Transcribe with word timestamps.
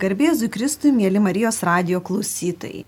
Garbėzui 0.00 0.48
Kristui, 0.48 0.94
mėly 0.96 1.20
Marijos 1.20 1.58
radio 1.66 1.98
klausytojai. 2.00 2.86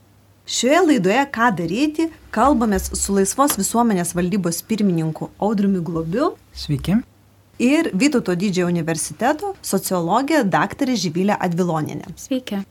Šioje 0.48 0.78
laidoje 0.86 1.22
Ką 1.34 1.50
daryti, 1.58 2.06
kalbamės 2.32 2.86
su 2.96 3.12
Laisvos 3.12 3.58
visuomenės 3.58 4.14
valdybos 4.16 4.62
pirmininku 4.64 5.28
Audriumi 5.36 5.82
Globiu. 5.84 6.30
Sveiki. 6.56 7.02
Ir 7.60 7.90
Vytauto 7.92 8.32
didžiojo 8.38 8.70
universiteto 8.72 9.52
sociologė 9.60 10.40
dr. 10.48 10.94
Živilė 11.02 11.36
Adviloninė. 11.36 12.14
Sveiki. 12.16 12.62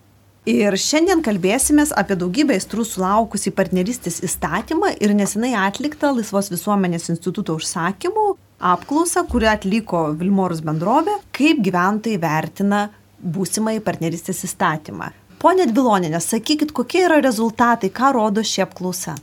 Ir 0.50 0.74
šiandien 0.74 1.22
kalbėsime 1.22 1.86
apie 2.02 2.18
daugybę 2.18 2.58
aistrų 2.58 2.88
sulaukusį 2.90 3.54
partnerystės 3.54 4.24
įstatymą 4.26 4.96
ir 4.98 5.14
nesenai 5.14 5.54
atliktą 5.68 6.16
Laisvos 6.16 6.50
visuomenės 6.50 7.12
instituto 7.14 7.60
užsakymų 7.62 8.26
apklausą, 8.74 9.22
kurią 9.30 9.54
atliko 9.54 10.08
Vilmorus 10.18 10.66
bendrovė, 10.66 11.20
kaip 11.38 11.62
gyventojai 11.62 12.18
vertina 12.22 12.88
būsimai 13.24 13.80
partnerystės 13.84 14.46
įstatymą. 14.48 15.12
Pone 15.42 15.66
Dviloninė, 15.66 16.20
sakykit, 16.22 16.74
kokie 16.76 17.06
yra 17.08 17.18
rezultatai, 17.24 17.90
ką 17.90 18.12
rodo 18.14 18.44
ši 18.46 18.66
apklausa? 18.68 19.16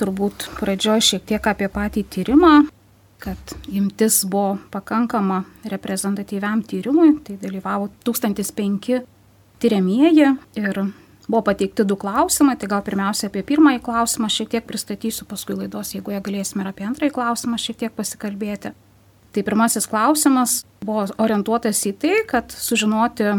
Turbūt 0.00 0.46
pradžioje 0.56 1.08
šiek 1.10 1.26
tiek 1.28 1.48
apie 1.50 1.68
patį 1.68 2.06
tyrimą, 2.14 2.52
kad 3.22 3.52
imtis 3.68 4.22
buvo 4.24 4.56
pakankama 4.72 5.42
reprezentatyviam 5.68 6.64
tyrimui, 6.66 7.18
tai 7.26 7.36
dalyvavo 7.42 7.90
1005 8.08 9.02
tyriamieji 9.62 10.30
ir 10.58 10.80
buvo 11.28 11.42
pateikti 11.46 11.84
du 11.84 11.96
klausimai, 11.96 12.56
tai 12.56 12.70
gal 12.72 12.82
pirmiausia 12.86 13.28
apie 13.30 13.44
pirmąjį 13.46 13.82
klausimą 13.84 14.30
šiek 14.32 14.50
tiek 14.56 14.66
pristatysiu, 14.66 15.28
paskui 15.28 15.58
laidos, 15.60 15.92
jeigu 15.94 16.14
jie 16.14 16.22
galėsime 16.24 16.64
ir 16.64 16.72
apie 16.72 16.88
antrąjį 16.88 17.14
klausimą 17.14 17.60
šiek 17.60 17.78
tiek 17.84 17.94
pasikalbėti. 17.94 18.72
Tai 19.32 19.42
pirmasis 19.46 19.88
klausimas 19.88 20.60
buvo 20.84 21.06
orientuotas 21.22 21.80
į 21.88 21.94
tai, 21.96 22.16
kad 22.28 22.52
sužinoti 22.52 23.30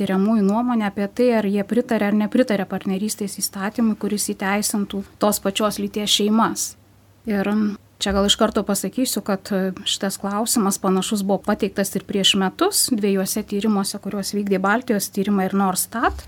tyriamųjų 0.00 0.44
nuomonę 0.44 0.88
apie 0.88 1.06
tai, 1.08 1.30
ar 1.38 1.48
jie 1.48 1.64
pritarė 1.68 2.10
ar 2.10 2.18
nepritarė 2.24 2.66
partnerystės 2.68 3.38
įstatymui, 3.40 3.96
kuris 4.00 4.28
įteisintų 4.32 5.02
tos 5.22 5.40
pačios 5.44 5.78
lyties 5.80 6.12
šeimas. 6.18 6.66
Ir 7.28 7.48
čia 8.02 8.14
gal 8.16 8.26
iš 8.26 8.36
karto 8.40 8.64
pasakysiu, 8.66 9.22
kad 9.24 9.52
šitas 9.88 10.18
klausimas 10.20 10.80
panašus 10.82 11.22
buvo 11.24 11.42
pateiktas 11.46 11.94
ir 11.96 12.06
prieš 12.08 12.34
metus 12.40 12.88
dviejose 12.92 13.44
tyrimuose, 13.46 14.00
kuriuos 14.02 14.34
vykdė 14.36 14.60
Baltijos 14.62 15.10
tyrimai 15.14 15.48
ir 15.50 15.56
Norstat. 15.56 16.26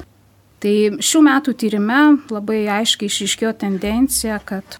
Tai 0.65 0.77
šių 1.05 1.21
metų 1.27 1.53
tyrime 1.61 2.01
labai 2.33 2.63
aiškiai 2.79 3.11
išiškėjo 3.11 3.53
tendencija, 3.61 4.39
kad 4.49 4.79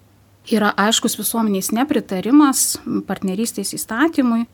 yra 0.51 0.71
aiškus 0.77 1.17
visuomeniais 1.17 1.71
nepritarimas 1.73 2.77
partnerystės 3.07 3.73
įstatymui 3.77 4.45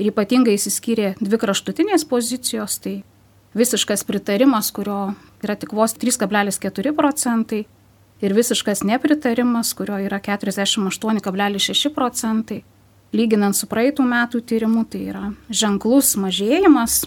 ir 0.00 0.10
ypatingai 0.10 0.56
įsiskyrė 0.58 1.14
dvi 1.20 1.40
kraštutinės 1.40 2.06
pozicijos, 2.08 2.78
tai 2.80 3.02
visiškas 3.54 4.04
pritarimas, 4.08 4.72
kurio 4.74 5.14
yra 5.44 5.56
tik 5.56 5.74
vos 5.76 5.94
3,4 6.00 6.94
procentai 6.96 7.64
ir 8.24 8.34
visiškas 8.34 8.84
nepritarimas, 8.88 9.74
kurio 9.76 9.98
yra 10.06 10.20
48,6 10.20 11.92
procentai. 11.94 12.62
Lyginant 13.14 13.54
su 13.54 13.68
praeitų 13.70 14.02
metų 14.02 14.40
tyrimu, 14.42 14.82
tai 14.90 15.04
yra 15.12 15.26
ženklus 15.46 16.16
mažėjimas. 16.18 17.04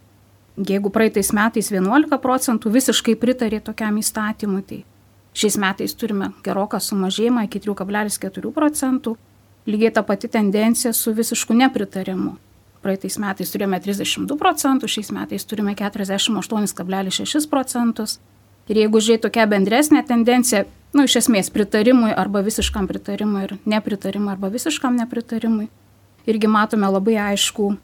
Jeigu 0.57 0.89
praeitais 0.89 1.33
metais 1.35 1.67
11 1.73 2.15
procentų 2.23 2.71
visiškai 2.71 3.17
pritarė 3.19 3.59
tokiam 3.61 3.99
įstatymui, 3.99 4.61
tai 4.63 4.79
Šiais 5.37 5.57
metais 5.61 5.93
turime 5.93 6.31
geroką 6.45 6.79
sumažėjimą 6.81 7.43
iki 7.45 7.61
3,4 7.61 8.51
procentų. 8.55 9.13
Lygiai 9.69 9.91
ta 9.93 10.01
pati 10.01 10.29
tendencija 10.33 10.93
su 10.97 11.13
visišku 11.13 11.53
nepritarimu. 11.53 12.37
Praeitais 12.81 13.19
metais 13.21 13.51
turėjome 13.53 13.77
32 13.83 14.37
procentų, 14.39 14.89
šiais 14.89 15.11
metais 15.13 15.45
turime 15.45 15.75
48,6 15.77 17.49
procentus. 17.51 18.17
Ir 18.67 18.81
jeigu 18.81 18.99
žiūrėt 19.03 19.27
tokia 19.27 19.45
bendresnė 19.45 20.01
tendencija, 20.07 20.65
nu, 20.97 21.05
iš 21.05 21.19
esmės 21.21 21.53
pritarimui 21.53 22.09
arba 22.17 22.41
visiškam 22.47 22.89
pritarimui 22.89 23.45
ir 23.45 23.57
nepritarimui 23.69 24.33
arba 24.33 24.49
visiškam 24.51 24.97
nepritarimui, 25.03 25.69
irgi 26.25 26.49
matome 26.49 26.89
labai 26.89 27.19
aišku 27.29 27.75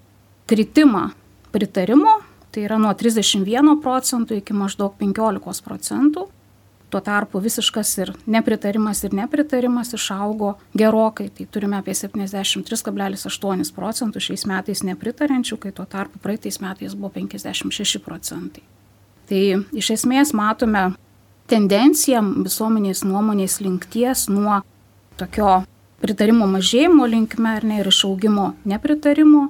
kritimą 0.50 1.12
pritarimo, 1.54 2.18
tai 2.50 2.66
yra 2.66 2.82
nuo 2.82 2.92
31 2.98 3.78
procentų 3.84 4.42
iki 4.42 4.58
maždaug 4.58 4.98
15 4.98 5.68
procentų. 5.68 6.32
Tuo 6.94 7.02
tarpu 7.02 7.40
visiškas 7.42 7.92
ir 7.98 8.12
nepritarimas 8.30 9.00
ir 9.04 9.16
nepritarimas 9.18 9.96
išaugo 9.98 10.52
gerokai, 10.78 11.32
tai 11.34 11.48
turime 11.50 11.80
apie 11.80 11.96
73,8 11.98 13.72
procentų 13.74 14.22
šiais 14.22 14.46
metais 14.46 14.84
nepritarančių, 14.86 15.58
kai 15.58 15.72
tuo 15.74 15.88
tarpu 15.90 16.22
praeitais 16.22 16.62
metais 16.62 16.94
buvo 16.94 17.10
56 17.16 17.98
procentai. 18.06 18.62
Tai 19.26 19.42
iš 19.74 19.90
esmės 19.96 20.36
matome 20.38 20.92
tendenciją 21.50 22.22
visuomenės 22.46 23.02
nuomonės 23.10 23.58
linkties 23.66 24.28
nuo 24.30 24.62
tokio 25.18 25.64
pritarimo 26.06 26.46
mažėjimo 26.46 27.10
linkme 27.10 27.56
ar 27.58 27.66
ne 27.66 27.82
ir 27.82 27.90
išaugimo 27.90 28.52
nepritarimo 28.70 29.48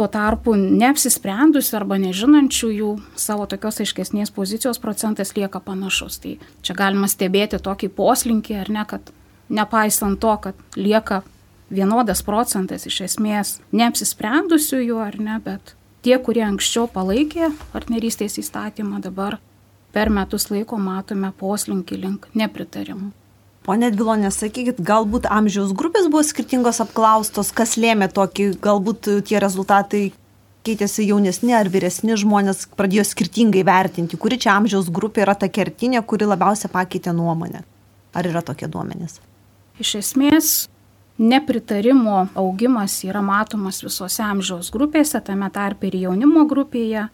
Tuo 0.00 0.06
tarpu 0.08 0.54
neapsisprendusių 0.56 1.74
arba 1.76 1.98
nežinančiųjų 2.00 2.86
savo 3.20 3.44
tokios 3.44 3.82
aiškesnės 3.84 4.30
pozicijos 4.32 4.80
procentas 4.80 5.34
lieka 5.36 5.60
panašus. 5.60 6.16
Tai 6.22 6.38
čia 6.64 6.76
galima 6.78 7.04
stebėti 7.04 7.60
tokį 7.60 7.90
poslinkį 7.98 8.56
ar 8.62 8.70
ne, 8.72 8.86
kad 8.88 9.12
nepaisant 9.52 10.16
to, 10.22 10.32
kad 10.46 10.80
lieka 10.80 11.20
vienodas 11.68 12.24
procentas 12.24 12.88
iš 12.88 13.02
esmės 13.10 13.52
neapsisprendusiųjų 13.76 15.04
ar 15.04 15.20
ne, 15.20 15.36
bet 15.44 15.76
tie, 16.00 16.16
kurie 16.16 16.46
anksčiau 16.48 16.88
palaikė 16.88 17.52
partnerystės 17.74 18.40
įstatymą, 18.40 19.04
dabar 19.04 19.36
per 19.92 20.08
metus 20.08 20.48
laiko 20.48 20.80
matome 20.80 21.28
poslinkį 21.36 22.00
link 22.06 22.30
nepritarimų. 22.32 23.12
Pone 23.66 23.90
Dvilonė, 23.92 24.30
sakykit, 24.32 24.78
galbūt 24.80 25.26
amžiaus 25.28 25.74
grupės 25.76 26.08
buvo 26.08 26.22
skirtingos 26.24 26.80
apklaustos, 26.80 27.52
kas 27.52 27.76
lėmė 27.76 28.08
tokį, 28.16 28.54
galbūt 28.64 29.10
tie 29.28 29.40
rezultatai 29.42 30.04
keitėsi 30.64 31.04
jaunesni 31.08 31.52
ar 31.56 31.68
vyresni 31.72 32.16
žmonės, 32.20 32.66
pradėjo 32.76 33.04
skirtingai 33.10 33.62
vertinti, 33.68 34.16
kuri 34.20 34.40
čia 34.40 34.54
amžiaus 34.56 34.88
grupė 34.92 35.24
yra 35.26 35.36
ta 35.36 35.48
kertinė, 35.52 36.00
kuri 36.08 36.28
labiausiai 36.28 36.72
pakeitė 36.72 37.12
nuomonę. 37.16 37.62
Ar 38.16 38.26
yra 38.26 38.42
tokie 38.44 38.68
duomenys? 38.68 39.20
Iš 39.80 39.94
esmės, 40.00 40.50
nepritarimo 41.20 42.26
augimas 42.40 42.96
yra 43.04 43.22
matomas 43.24 43.84
visose 43.84 44.24
amžiaus 44.24 44.72
grupėse, 44.72 45.20
tame 45.24 45.48
tarpe 45.52 45.88
ir 45.88 46.00
jaunimo 46.06 46.46
grupėje 46.48 47.08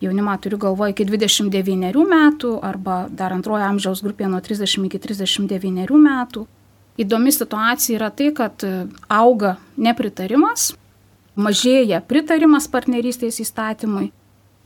jaunimą 0.00 0.36
turiu 0.40 0.58
galvoje 0.58 0.94
iki 0.94 1.04
29 1.04 2.04
metų 2.08 2.54
arba 2.64 3.02
dar 3.10 3.34
antrojo 3.36 3.64
amžiaus 3.66 4.02
grupėje 4.04 4.30
nuo 4.32 4.40
30 4.40 4.86
iki 4.88 4.98
39 4.98 5.98
metų. 6.00 6.46
Įdomi 7.00 7.32
situacija 7.32 7.96
yra 7.96 8.10
tai, 8.12 8.30
kad 8.36 8.64
e, 8.66 8.86
auga 9.08 9.56
nepritarimas, 9.76 10.72
mažėja 11.36 12.00
pritarimas 12.04 12.66
partnerystės 12.68 13.40
įstatymui 13.40 14.10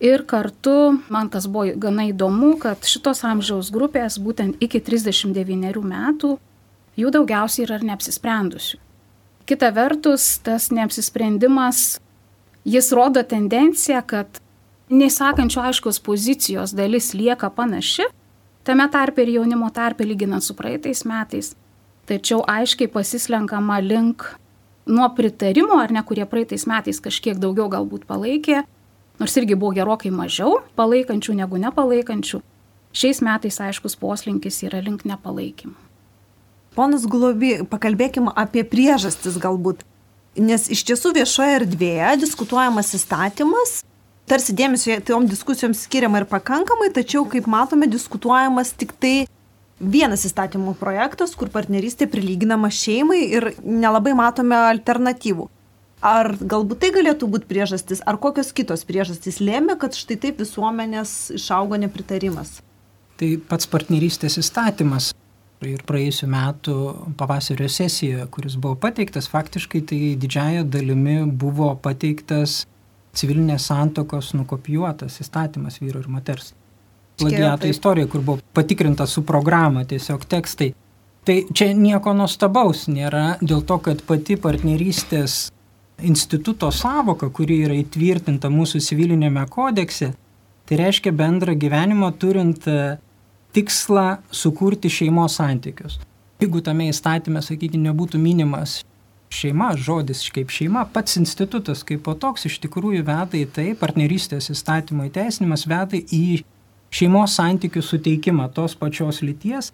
ir 0.02 0.24
kartu, 0.26 0.98
man 1.12 1.30
kas 1.30 1.46
buvo 1.46 1.74
gana 1.78 2.08
įdomu, 2.10 2.56
kad 2.62 2.82
šitos 2.88 3.22
amžiaus 3.26 3.70
grupės 3.74 4.18
būtent 4.18 4.62
iki 4.64 4.80
39 4.82 5.84
metų 5.84 6.36
jų 6.98 7.12
daugiausiai 7.14 7.66
yra 7.68 7.80
neapsisprendusių. 7.82 8.80
Kita 9.44 9.68
vertus, 9.76 10.38
tas 10.40 10.70
neapsisprendimas, 10.72 11.98
jis 12.64 12.90
rodo 12.96 13.20
tendenciją, 13.28 14.00
kad 14.08 14.40
nesakančių 14.90 15.60
aiškios 15.68 16.00
pozicijos 16.04 16.74
dalis 16.76 17.12
lieka 17.14 17.50
panaši, 17.50 18.06
tame 18.64 18.86
tarpe 18.92 19.24
ir 19.24 19.34
jaunimo 19.38 19.70
tarpe 19.72 20.04
lyginant 20.04 20.44
su 20.44 20.56
praeitais 20.56 21.04
metais. 21.08 21.54
Tačiau 22.04 22.42
aiškiai 22.44 22.90
pasislenkama 22.92 23.78
link 23.80 24.26
nuo 24.86 25.08
pritarimo, 25.16 25.78
ar 25.80 25.92
ne, 25.92 26.02
kurie 26.04 26.26
praeitais 26.28 26.66
metais 26.68 27.00
kažkiek 27.00 27.38
daugiau 27.40 27.70
galbūt 27.72 28.04
palaikė, 28.04 28.64
nors 29.20 29.36
irgi 29.40 29.56
buvo 29.56 29.72
gerokai 29.76 30.12
mažiau 30.12 30.60
palaikančių 30.76 31.38
negu 31.40 31.60
nepalaikančių. 31.62 32.42
Šiais 32.94 33.22
metais 33.24 33.56
aiškus 33.58 33.96
poslinkis 33.98 34.60
yra 34.68 34.82
link 34.84 35.02
nepalaikymų. 35.08 35.74
Ponas 36.74 37.06
Gulobi, 37.06 37.60
pakalbėkime 37.70 38.32
apie 38.34 38.64
priežastis 38.66 39.38
galbūt. 39.40 39.82
Nes 40.34 40.66
iš 40.70 40.82
tiesų 40.88 41.12
viešoje 41.14 41.60
erdvėje 41.60 42.14
diskutuojamas 42.24 42.90
įstatymas 42.98 43.76
tarsi 44.30 44.54
dėmesio 44.56 44.96
tom 45.06 45.28
diskusijoms 45.28 45.84
skiriama 45.86 46.22
ir 46.22 46.28
pakankamai, 46.30 46.90
tačiau, 46.94 47.24
kaip 47.30 47.48
matome, 47.50 47.88
diskutuojamas 47.90 48.72
tik 48.78 48.94
tai 49.00 49.14
vienas 49.80 50.24
įstatymų 50.28 50.76
projektas, 50.80 51.34
kur 51.36 51.50
partnerystė 51.52 52.08
prilyginama 52.10 52.70
šeimai 52.72 53.20
ir 53.26 53.50
nelabai 53.62 54.14
matome 54.16 54.56
alternatyvų. 54.70 55.48
Ar 56.04 56.34
galbūt 56.36 56.82
tai 56.82 56.90
galėtų 56.92 57.28
būti 57.32 57.48
priežastis, 57.48 58.02
ar 58.04 58.18
kokios 58.20 58.52
kitos 58.56 58.84
priežastys 58.84 59.40
lėmė, 59.40 59.78
kad 59.80 59.96
štai 59.96 60.18
taip 60.20 60.40
visuomenės 60.42 61.32
išaugo 61.38 61.78
nepritarimas? 61.80 62.58
Tai 63.16 63.30
pats 63.48 63.68
partnerystės 63.70 64.36
įstatymas 64.42 65.12
ir 65.64 65.80
praėjusiu 65.88 66.28
metu 66.28 66.74
pavasario 67.16 67.70
sesijoje, 67.72 68.26
kuris 68.34 68.58
buvo 68.60 68.76
pateiktas, 68.76 69.30
faktiškai 69.32 69.80
tai 69.88 70.00
didžiaja 70.20 70.66
dalimi 70.68 71.22
buvo 71.24 71.70
pateiktas 71.80 72.64
civilinės 73.14 73.68
santokos 73.70 74.32
nukopijuotas 74.34 75.20
įstatymas 75.22 75.80
vyro 75.82 76.02
ir 76.02 76.08
moters. 76.08 76.52
plagiato 77.18 77.66
istorija, 77.66 78.06
kur 78.10 78.20
buvo 78.20 78.38
patikrinta 78.52 79.06
su 79.06 79.22
programa 79.22 79.84
tiesiog 79.84 80.24
tekstai. 80.24 80.74
Tai 81.24 81.36
čia 81.54 81.70
nieko 81.72 82.12
nuostabaus 82.12 82.88
nėra 82.88 83.38
dėl 83.40 83.62
to, 83.62 83.78
kad 83.78 84.02
pati 84.02 84.36
partnerystės 84.36 85.52
instituto 86.02 86.70
savoka, 86.74 87.30
kuri 87.30 87.62
yra 87.64 87.76
įtvirtinta 87.78 88.50
mūsų 88.50 88.80
civilinėme 88.82 89.46
kodekse, 89.48 90.10
tai 90.66 90.80
reiškia 90.80 91.12
bendrą 91.16 91.54
gyvenimą 91.54 92.10
turint 92.18 92.66
e, 92.68 92.96
tikslą 93.54 94.08
sukurti 94.30 94.90
šeimos 94.90 95.38
santykius. 95.38 96.00
Jeigu 96.42 96.60
tame 96.66 96.90
įstatymė, 96.90 97.40
sakykime, 97.46 97.86
nebūtų 97.88 98.18
minimas 98.20 98.82
šeima, 99.34 99.72
žodis 99.76 100.22
kaip 100.34 100.52
šeima, 100.54 100.84
pats 100.94 101.18
institutas 101.20 101.82
kaip 101.86 102.04
po 102.06 102.14
toks 102.18 102.46
iš 102.48 102.60
tikrųjų 102.64 103.04
veda 103.06 103.38
į 103.38 103.46
tai, 103.54 103.68
partnerystės 103.78 104.50
įstatymo 104.54 105.08
įteisinimas 105.10 105.66
veda 105.70 105.98
į 105.98 106.42
šeimos 106.94 107.34
santykių 107.38 107.82
suteikimą 107.82 108.48
tos 108.54 108.76
pačios 108.78 109.22
lyties 109.26 109.72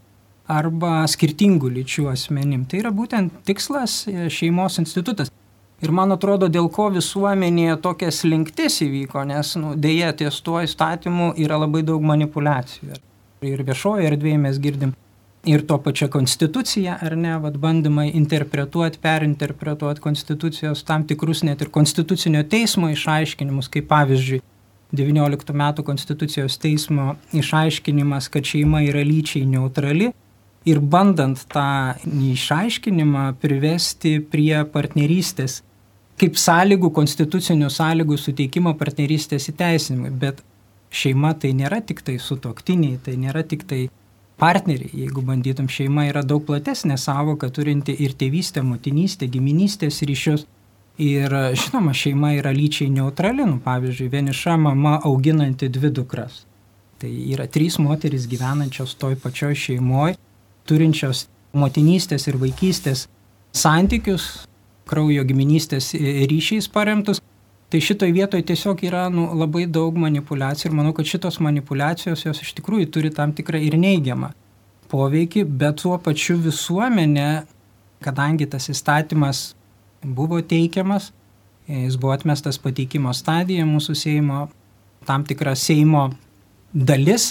arba 0.50 1.04
skirtingų 1.10 1.70
lyčių 1.76 2.08
asmenim. 2.10 2.64
Tai 2.66 2.80
yra 2.82 2.90
būtent 2.94 3.42
tikslas 3.46 4.02
e, 4.08 4.26
šeimos 4.32 4.80
institutas. 4.82 5.30
Ir 5.80 5.92
man 5.96 6.12
atrodo, 6.12 6.48
dėl 6.52 6.68
ko 6.72 6.90
visuomenėje 6.92 7.78
tokia 7.84 8.10
slinktis 8.12 8.80
įvyko, 8.84 9.22
nes 9.28 9.54
nu, 9.60 9.76
dėja 9.80 10.10
ties 10.16 10.40
tuo 10.44 10.60
įstatymu 10.64 11.32
yra 11.40 11.56
labai 11.62 11.80
daug 11.86 12.04
manipulacijų. 12.04 12.98
Ir 13.48 13.62
viešoje 13.64 14.10
erdvėje 14.10 14.40
mes 14.42 14.58
girdim 14.60 14.92
ir 15.44 15.64
to 15.66 15.78
pačią 15.78 16.08
konstituciją, 16.12 16.96
ar 17.00 17.16
ne, 17.16 17.38
vad 17.40 17.56
bandymai 17.56 18.10
interpretuoti, 18.16 19.00
perinterpretuoti 19.00 20.00
konstitucijos 20.04 20.84
tam 20.84 21.06
tikrus 21.08 21.42
net 21.48 21.62
ir 21.64 21.70
konstitucinio 21.72 22.42
teismo 22.44 22.90
išaiškinimus, 22.92 23.70
kaip 23.72 23.88
pavyzdžiui, 23.88 24.42
19 24.96 25.54
metų 25.54 25.84
konstitucijos 25.86 26.58
teismo 26.58 27.14
išaiškinimas, 27.36 28.28
kad 28.28 28.44
šeima 28.44 28.82
yra 28.82 29.04
lyčiai 29.06 29.46
neutrali 29.46 30.10
ir 30.68 30.80
bandant 30.80 31.46
tą 31.48 31.94
išaiškinimą 32.04 33.30
privesti 33.40 34.18
prie 34.20 34.64
partnerystės 34.72 35.60
kaip 36.20 36.36
sąlygų, 36.36 36.90
konstitucinių 36.92 37.70
sąlygų 37.72 38.18
suteikimo 38.20 38.74
partnerystės 38.76 39.48
įteisinimui. 39.54 40.10
Bet 40.20 40.42
šeima 40.92 41.32
tai 41.40 41.54
nėra 41.56 41.80
tik 41.86 42.02
tai 42.04 42.18
sutoktiniai, 42.20 42.98
tai 43.04 43.16
nėra 43.20 43.44
tik 43.46 43.64
tai 43.70 43.86
partneriai. 44.40 45.04
Jeigu 45.04 45.22
bandytum, 45.26 45.68
šeima 45.70 46.06
yra 46.08 46.22
daug 46.26 46.44
platesnė 46.48 46.96
savoka, 46.98 47.50
turinti 47.52 47.94
ir 48.04 48.16
tėvystę, 48.18 48.64
motinystę, 48.66 49.28
giminystės 49.30 50.00
ryšius. 50.08 50.46
Ir 51.00 51.32
žinoma, 51.56 51.94
šeima 51.96 52.34
yra 52.36 52.52
lyčiai 52.52 52.90
neutrali, 52.92 53.46
nu, 53.48 53.60
pavyzdžiui, 53.64 54.10
vieniša 54.12 54.56
mama 54.60 54.98
auginanti 55.08 55.70
dvi 55.72 55.92
dukras. 55.96 56.42
Tai 57.00 57.08
yra 57.08 57.46
trys 57.48 57.78
moteris 57.80 58.26
gyvenančios 58.28 58.92
toj 59.00 59.16
pačioj 59.22 59.54
šeimoje, 59.56 60.18
turinčios 60.68 61.28
motinystės 61.56 62.28
ir 62.28 62.36
vaikystės 62.42 63.06
santykius, 63.56 64.26
kraujo 64.90 65.24
giminystės 65.24 65.94
ryšiais 66.30 66.68
paremtus. 66.68 67.22
Tai 67.70 67.80
šitoje 67.80 68.12
vietoje 68.12 68.42
tiesiog 68.42 68.82
yra 68.82 69.04
nu, 69.14 69.28
labai 69.38 69.66
daug 69.70 69.94
manipulacijų 69.98 70.70
ir 70.70 70.76
manau, 70.76 70.92
kad 70.96 71.06
šitos 71.06 71.38
manipulacijos 71.44 72.24
jos 72.26 72.42
iš 72.42 72.52
tikrųjų 72.58 72.88
turi 72.90 73.12
tam 73.14 73.34
tikrą 73.36 73.60
ir 73.62 73.76
neigiamą 73.78 74.32
poveikį, 74.90 75.44
bet 75.46 75.78
tuo 75.84 75.94
pačiu 76.02 76.34
visuomenė, 76.42 77.44
kadangi 78.02 78.48
tas 78.50 78.66
įstatymas 78.72 79.44
buvo 80.02 80.40
teikiamas, 80.42 81.12
jis 81.70 81.94
buvo 82.00 82.16
atmestas 82.16 82.58
pateikimo 82.58 83.14
stadija 83.14 83.66
mūsų 83.68 83.94
Seimo, 83.94 84.48
tam 85.06 85.22
tikra 85.28 85.54
Seimo 85.54 86.08
dalis 86.74 87.30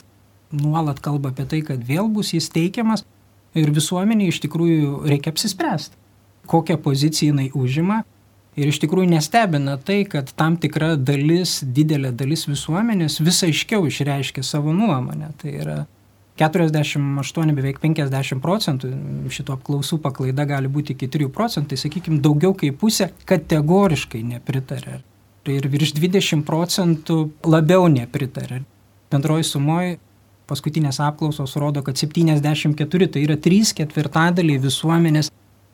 nuolat 0.56 1.04
kalba 1.04 1.34
apie 1.34 1.46
tai, 1.52 1.60
kad 1.68 1.84
vėl 1.84 2.08
bus 2.08 2.32
jis 2.34 2.48
teikiamas 2.54 3.04
ir 3.60 3.74
visuomenė 3.76 4.30
iš 4.32 4.40
tikrųjų 4.46 5.02
reikia 5.10 5.34
apsispręsti 5.36 6.00
kokią 6.50 6.78
poziciją 6.78 7.34
jinai 7.34 7.52
užima. 7.54 8.04
Ir 8.60 8.68
iš 8.68 8.82
tikrųjų 8.84 9.08
nestebina 9.14 9.78
tai, 9.80 10.02
kad 10.10 10.34
tam 10.36 10.58
tikra 10.60 10.96
dalis, 11.00 11.60
didelė 11.64 12.12
dalis 12.16 12.44
visuomenės 12.50 13.22
vis 13.24 13.40
aiškiau 13.48 13.88
išreiškia 13.88 14.44
savo 14.44 14.74
nuomonę. 14.76 15.30
Tai 15.40 15.54
yra 15.54 15.78
48, 16.40 17.54
beveik 17.56 17.80
50 17.84 18.44
procentų, 18.44 18.92
šito 19.32 19.56
apklausų 19.56 20.00
paklaida 20.04 20.48
gali 20.50 20.72
būti 20.72 20.96
iki 20.96 21.08
3 21.12 21.30
procentai, 21.36 21.80
sakykime, 21.80 22.20
daugiau 22.24 22.56
kaip 22.58 22.80
pusė 22.82 23.10
kategoriškai 23.30 24.24
nepritarė. 24.36 25.00
Ir 25.50 25.66
virš 25.72 25.96
20 25.98 26.44
procentų 26.48 27.18
labiau 27.48 27.88
nepritarė. 27.92 28.62
Bendroji 29.10 29.48
sumoji 29.48 29.98
paskutinės 30.50 31.00
apklausos 31.06 31.56
rodo, 31.62 31.84
kad 31.86 31.98
74, 31.98 33.08
tai 33.14 33.24
yra 33.26 33.38
3 33.40 33.74
ketvirtadaliai 33.80 34.62
visuomenės 34.62 35.32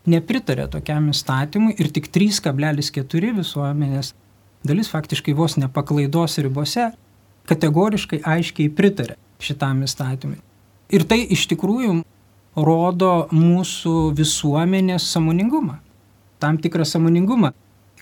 nepritarė 0.09 0.67
tokiam 0.71 1.09
įstatymui 1.11 1.75
ir 1.79 1.89
tik 1.93 2.09
3,4 2.13 3.33
visuomenės 3.39 4.13
dalis 4.65 4.89
faktiškai 4.89 5.35
vos 5.37 5.57
nepaklaidos 5.61 6.39
ribose 6.41 6.91
kategoriškai 7.49 8.21
aiškiai 8.25 8.71
pritarė 8.73 9.17
šitam 9.41 9.83
įstatymui. 9.85 10.39
Ir 10.93 11.05
tai 11.09 11.21
iš 11.33 11.45
tikrųjų 11.51 11.99
rodo 12.55 13.27
mūsų 13.33 14.13
visuomenės 14.17 15.05
samoningumą. 15.11 15.79
Tam 16.39 16.57
tikrą 16.61 16.85
samoningumą. 16.87 17.51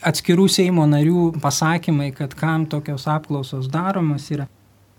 Atskirų 0.03 0.49
Seimo 0.51 0.85
narių 0.89 1.39
pasakymai, 1.41 2.11
kad 2.15 2.33
kam 2.35 2.65
tokios 2.67 3.05
apklausos 3.07 3.69
daromas 3.71 4.27
yra, 4.35 4.49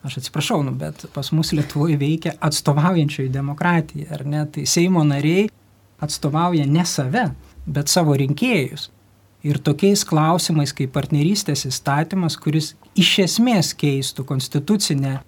aš 0.04 0.18
atsiprašau, 0.22 0.62
nu, 0.64 0.72
bet 0.80 1.04
pas 1.12 1.28
mus 1.36 1.52
Lietuvoje 1.52 1.98
veikia 2.00 2.32
atstovaujančioji 2.40 3.32
demokratija, 3.32 4.08
ar 4.16 4.24
ne? 4.24 4.46
Tai 4.48 4.64
Seimo 4.68 5.04
nariai 5.04 5.50
atstovauja 6.02 6.66
ne 6.66 6.84
save, 6.88 7.28
bet 7.66 7.92
savo 7.92 8.16
rinkėjus. 8.18 8.90
Ir 9.44 9.58
tokiais 9.60 10.06
klausimais 10.08 10.72
kaip 10.72 10.94
partnerystės 10.94 11.66
įstatymas, 11.68 12.38
kuris 12.40 12.72
iš 12.96 13.18
esmės 13.26 13.74
keistų 13.76 14.24
konstitucinę 14.24 15.18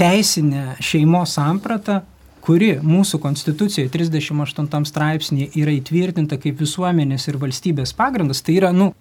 teisinę 0.00 0.78
šeimos 0.80 1.34
sampratą, 1.36 2.00
kuri 2.44 2.78
mūsų 2.80 3.20
konstitucijoje 3.20 3.90
38 3.92 4.86
straipsnėje 4.88 5.50
yra 5.60 5.74
įtvirtinta 5.76 6.38
kaip 6.40 6.62
visuomenės 6.62 7.28
ir 7.28 7.36
valstybės 7.42 7.92
pagrindas, 7.98 8.40
tai 8.40 8.56
yra, 8.56 8.72
nu, 8.72 8.94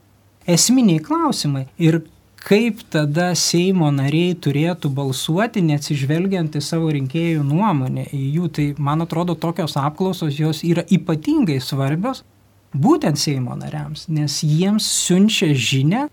esminiai 0.48 1.00
klausimai. 1.04 1.68
Ir 1.80 2.02
kaip 2.48 2.80
tada 2.94 3.34
Seimo 3.36 3.90
nariai 3.92 4.36
turėtų 4.40 4.92
balsuoti, 4.96 5.60
neatsižvelgiant 5.68 6.56
į 6.56 6.62
savo 6.64 6.94
rinkėjų 6.96 7.44
nuomonę, 7.44 8.08
į 8.16 8.24
jų, 8.38 8.52
tai 8.56 8.68
man 8.80 9.04
atrodo 9.04 9.36
tokios 9.36 9.76
apklausos 9.80 10.40
jos 10.40 10.64
yra 10.64 10.86
ypatingai 10.88 11.60
svarbios 11.64 12.24
būtent 12.72 13.20
Seimo 13.20 13.58
nariams, 13.60 14.06
nes 14.08 14.40
jiems 14.48 14.88
siunčia 14.88 15.52
žinę, 15.52 16.06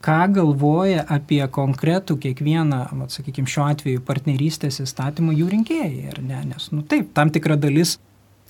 ką 0.00 0.20
galvoja 0.38 1.02
apie 1.10 1.42
konkretų 1.50 2.16
kiekvieną, 2.22 2.84
mat, 2.96 3.12
sakykime, 3.12 3.50
šiuo 3.50 3.66
atveju 3.72 4.04
partnerystės 4.06 4.80
įstatymą 4.86 5.34
jų 5.36 5.50
rinkėjai, 5.56 6.06
ar 6.14 6.22
ne, 6.22 6.44
nes, 6.52 6.70
nu 6.70 6.86
taip, 6.86 7.10
tam 7.18 7.34
tikra 7.34 7.58
dalis 7.58 7.98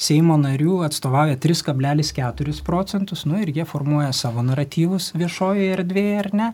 Seimo 0.01 0.39
narių 0.41 0.79
atstovauja 0.87 1.37
3,4 1.37 2.63
procentus, 2.65 3.27
nu 3.29 3.41
ir 3.41 3.51
jie 3.53 3.67
formuoja 3.69 4.15
savo 4.17 4.41
naratyvus 4.45 5.11
viešojoje 5.13 5.75
erdvėje, 5.75 6.15
ar 6.23 6.29
ne, 6.33 6.47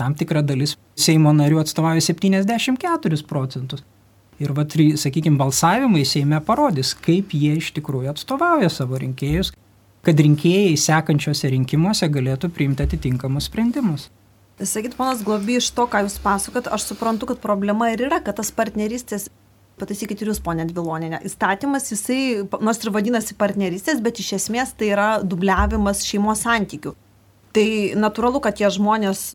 tam 0.00 0.16
tikra 0.16 0.42
dalis 0.46 0.76
Seimo 1.00 1.32
narių 1.36 1.60
atstovauja 1.62 2.02
74 2.08 3.24
procentus. 3.28 3.84
Ir, 4.40 4.54
va, 4.56 4.64
sakykime, 4.64 5.36
balsavimai 5.40 6.06
Seime 6.08 6.40
parodys, 6.44 6.94
kaip 6.96 7.34
jie 7.36 7.58
iš 7.60 7.74
tikrųjų 7.76 8.14
atstovauja 8.14 8.70
savo 8.72 8.96
rinkėjus, 9.00 9.52
kad 10.06 10.22
rinkėjai 10.24 10.78
sekančiose 10.80 11.50
rinkimuose 11.52 12.08
galėtų 12.12 12.48
priimti 12.56 12.86
atitinkamus 12.86 13.50
sprendimus. 13.50 14.08
Sakyt, 14.60 14.96
ponas 14.96 15.22
Globi, 15.24 15.56
iš 15.56 15.70
to, 15.76 15.86
ką 15.88 16.02
jūs 16.04 16.18
pasakot, 16.20 16.68
aš 16.72 16.90
suprantu, 16.90 17.30
kad 17.30 17.40
problema 17.40 17.90
ir 17.92 18.06
yra, 18.08 18.20
kad 18.24 18.36
tas 18.40 18.50
partnerystės, 18.52 19.28
pataisykit 19.80 20.20
ir 20.20 20.32
jūs, 20.32 20.40
ponė 20.44 20.66
Dviloninė, 20.68 21.22
įstatymas, 21.28 21.88
jisai 21.92 22.20
nors 22.60 22.80
ir 22.84 22.92
vadinasi 22.92 23.36
partnerystės, 23.40 24.02
bet 24.04 24.20
iš 24.20 24.34
esmės 24.36 24.74
tai 24.76 24.90
yra 24.92 25.10
dubliavimas 25.24 26.04
šeimos 26.04 26.44
santykių. 26.44 26.92
Tai 27.56 27.68
natūralu, 27.98 28.42
kad 28.44 28.60
tie 28.60 28.68
žmonės 28.72 29.30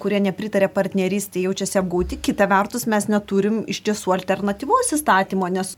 kurie 0.00 0.20
nepritarė 0.24 0.70
partnerystė, 0.72 1.44
jaučiasi 1.46 1.78
apgauti. 1.80 2.18
Kita 2.28 2.48
vertus, 2.50 2.88
mes 2.90 3.06
neturim 3.12 3.62
iš 3.70 3.82
tiesų 3.86 4.16
alternatyvos 4.16 4.94
įstatymo, 4.96 5.48
nes 5.52 5.76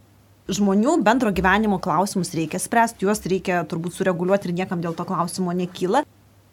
žmonių 0.52 0.96
bendro 1.06 1.30
gyvenimo 1.34 1.78
klausimus 1.82 2.32
reikia 2.36 2.60
spręsti, 2.62 3.06
juos 3.06 3.22
reikia 3.28 3.62
turbūt 3.68 3.98
sureguliuoti 3.98 4.50
ir 4.50 4.58
niekam 4.62 4.82
dėl 4.82 4.96
to 4.98 5.06
klausimo 5.08 5.54
nekyla. 5.56 6.04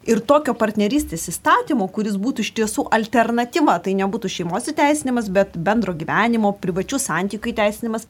Ir 0.08 0.22
tokio 0.24 0.54
partnerystės 0.56 1.26
įstatymo, 1.28 1.84
kuris 1.92 2.14
būtų 2.16 2.40
iš 2.46 2.54
tiesų 2.56 2.86
alternatyva, 2.96 3.74
tai 3.84 3.92
nebūtų 3.98 4.30
šeimos 4.32 4.70
įteisinimas, 4.72 5.28
bet 5.28 5.58
bendro 5.60 5.92
gyvenimo, 5.92 6.54
privačių 6.62 7.00
santykių 7.04 7.52
įteisinimas, 7.52 8.06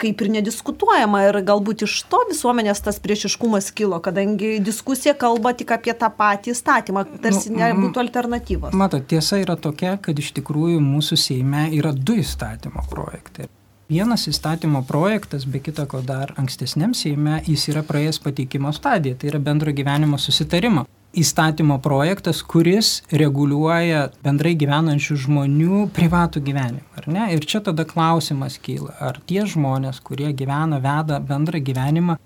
kaip 0.00 0.24
ir 0.24 0.30
nediskutuojama 0.38 1.22
ir 1.28 1.40
galbūt 1.46 1.84
iš 1.86 1.96
to 2.10 2.22
visuomenės 2.30 2.82
tas 2.84 3.00
priešiškumas 3.02 3.70
kilo, 3.76 4.00
kadangi 4.04 4.56
diskusija 4.64 5.14
kalba 5.18 5.52
tik 5.56 5.72
apie 5.76 5.94
tą 5.96 6.10
patį 6.16 6.54
įstatymą, 6.54 7.06
tarsi 7.24 7.52
nu, 7.52 7.60
nebūtų 7.62 8.02
alternatyvos. 8.04 8.76
Matot, 8.76 9.06
tiesa 9.10 9.40
yra 9.42 9.56
tokia, 9.60 9.96
kad 10.02 10.18
iš 10.18 10.32
tikrųjų 10.40 10.80
mūsų 10.84 11.18
Seime 11.20 11.68
yra 11.76 11.92
du 11.94 12.18
įstatymo 12.20 12.86
projektai. 12.90 13.50
Vienas 13.90 14.28
įstatymo 14.30 14.84
projektas, 14.86 15.44
be 15.50 15.58
kita 15.58 15.88
ko 15.90 16.00
dar 16.06 16.30
ankstesniam 16.38 16.94
Seime, 16.94 17.40
jis 17.46 17.68
yra 17.72 17.82
praėjęs 17.86 18.22
pateikimo 18.22 18.70
stadiją, 18.72 19.18
tai 19.18 19.32
yra 19.32 19.42
bendro 19.42 19.74
gyvenimo 19.74 20.18
susitarimo 20.18 20.86
įstatymo 21.16 21.78
projektas, 21.82 22.42
kuris 22.46 23.00
reguliuoja 23.10 24.08
bendrai 24.24 24.54
gyvenančių 24.58 25.16
žmonių 25.24 25.84
privatų 25.94 26.42
gyvenimą. 26.46 26.84
Ar 27.00 27.08
ne? 27.10 27.24
Ir 27.34 27.46
čia 27.48 27.62
tada 27.66 27.86
klausimas 27.88 28.58
kyla, 28.62 28.94
ar 29.02 29.18
tie 29.26 29.42
žmonės, 29.48 30.00
kurie 30.06 30.30
gyvena, 30.36 30.78
veda 30.82 31.18
bendrą 31.18 31.62
gyvenimą, 31.66 32.16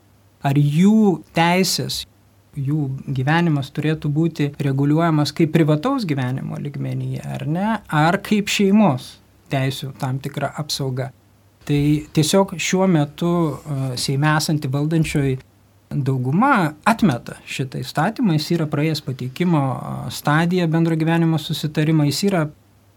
ar 0.44 0.60
jų 0.60 1.22
teisės, 1.36 2.02
jų 2.54 2.90
gyvenimas 3.16 3.72
turėtų 3.74 4.10
būti 4.14 4.50
reguliuojamas 4.62 5.32
kaip 5.34 5.52
privataus 5.54 6.04
gyvenimo 6.06 6.60
ligmenyje, 6.60 7.24
ar 7.24 7.46
ne, 7.48 7.68
ar 7.88 8.20
kaip 8.22 8.52
šeimos 8.52 9.14
teisų 9.52 9.94
tam 9.98 10.20
tikra 10.22 10.52
apsauga. 10.60 11.10
Tai 11.64 11.80
tiesiog 12.12 12.58
šiuo 12.60 12.86
metu 12.92 13.32
Seime 13.96 14.34
esanti 14.36 14.68
valdančioji 14.68 15.38
dauguma 15.94 16.74
atmeta 16.88 17.38
šitą 17.46 17.80
įstatymą, 17.84 18.36
jis 18.38 18.50
yra 18.56 18.66
praėjęs 18.70 19.02
pateikimo 19.06 19.62
stadiją 20.12 20.68
bendro 20.70 20.96
gyvenimo 20.98 21.38
susitarimą, 21.40 22.08
jis 22.10 22.22
yra 22.28 22.44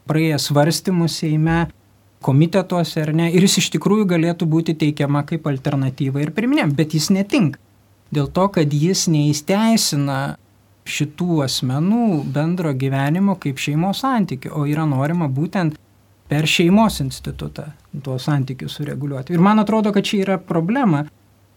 praėjęs 0.08 0.50
svarstymus 0.50 1.20
Seime, 1.22 1.68
komitetuose 2.24 3.04
ar 3.04 3.14
ne, 3.16 3.30
ir 3.32 3.46
jis 3.46 3.60
iš 3.62 3.70
tikrųjų 3.76 4.08
galėtų 4.10 4.48
būti 4.50 4.76
teikiama 4.80 5.24
kaip 5.28 5.48
alternatyva 5.48 6.24
ir 6.24 6.34
priminėm, 6.36 6.74
bet 6.76 6.96
jis 6.98 7.12
netinka. 7.14 7.62
Dėl 8.14 8.30
to, 8.32 8.48
kad 8.56 8.72
jis 8.74 9.06
neįsteisina 9.12 10.38
šitų 10.88 11.42
asmenų 11.44 12.24
bendro 12.34 12.72
gyvenimo 12.72 13.36
kaip 13.42 13.60
šeimos 13.60 14.02
santykių, 14.06 14.54
o 14.56 14.64
yra 14.70 14.88
norima 14.88 15.28
būtent 15.28 15.76
per 16.32 16.48
šeimos 16.48 17.02
institutą 17.04 17.70
tuos 18.04 18.28
santykius 18.28 18.78
sureguliuoti. 18.80 19.36
Ir 19.36 19.44
man 19.44 19.60
atrodo, 19.60 19.92
kad 19.96 20.08
čia 20.08 20.24
yra 20.24 20.38
problema. 20.40 21.06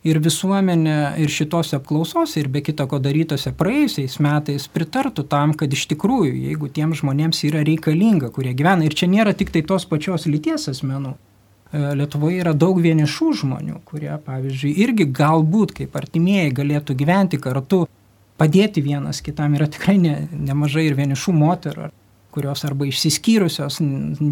Ir 0.01 0.17
visuomenė 0.25 1.21
ir 1.21 1.29
šitos 1.29 1.75
apklausos, 1.77 2.33
ir 2.41 2.47
be 2.49 2.63
kita 2.65 2.87
ko 2.89 2.97
darytose 3.05 3.51
praėjusiais 3.53 4.15
metais 4.25 4.65
pritartų 4.73 5.27
tam, 5.29 5.53
kad 5.53 5.69
iš 5.77 5.83
tikrųjų, 5.91 6.33
jeigu 6.47 6.71
tiems 6.73 7.03
žmonėms 7.03 7.43
yra 7.51 7.61
reikalinga, 7.69 8.31
kurie 8.33 8.55
gyvena, 8.57 8.89
ir 8.89 8.97
čia 8.97 9.11
nėra 9.13 9.35
tik 9.37 9.53
tai 9.53 9.61
tos 9.61 9.85
pačios 9.91 10.25
lyties 10.25 10.71
asmenų, 10.73 11.13
e, 11.13 11.85
Lietuvoje 12.01 12.41
yra 12.41 12.57
daug 12.57 12.81
vienišų 12.81 13.29
žmonių, 13.43 13.83
kurie, 13.85 14.15
pavyzdžiui, 14.25 14.73
irgi 14.87 15.05
galbūt 15.21 15.77
kaip 15.83 16.01
artimieji 16.01 16.57
galėtų 16.63 16.97
gyventi 16.97 17.37
kartu, 17.37 17.85
padėti 18.41 18.81
vienas 18.81 19.21
kitam. 19.21 19.53
Yra 19.61 19.69
tikrai 19.69 19.99
ne, 20.01 20.17
nemažai 20.33 20.89
ir 20.89 20.97
vienišų 20.97 21.37
moterų 21.37 21.93
kurios 22.35 22.65
arba 22.65 22.87
išsiskyrusios, 22.87 23.79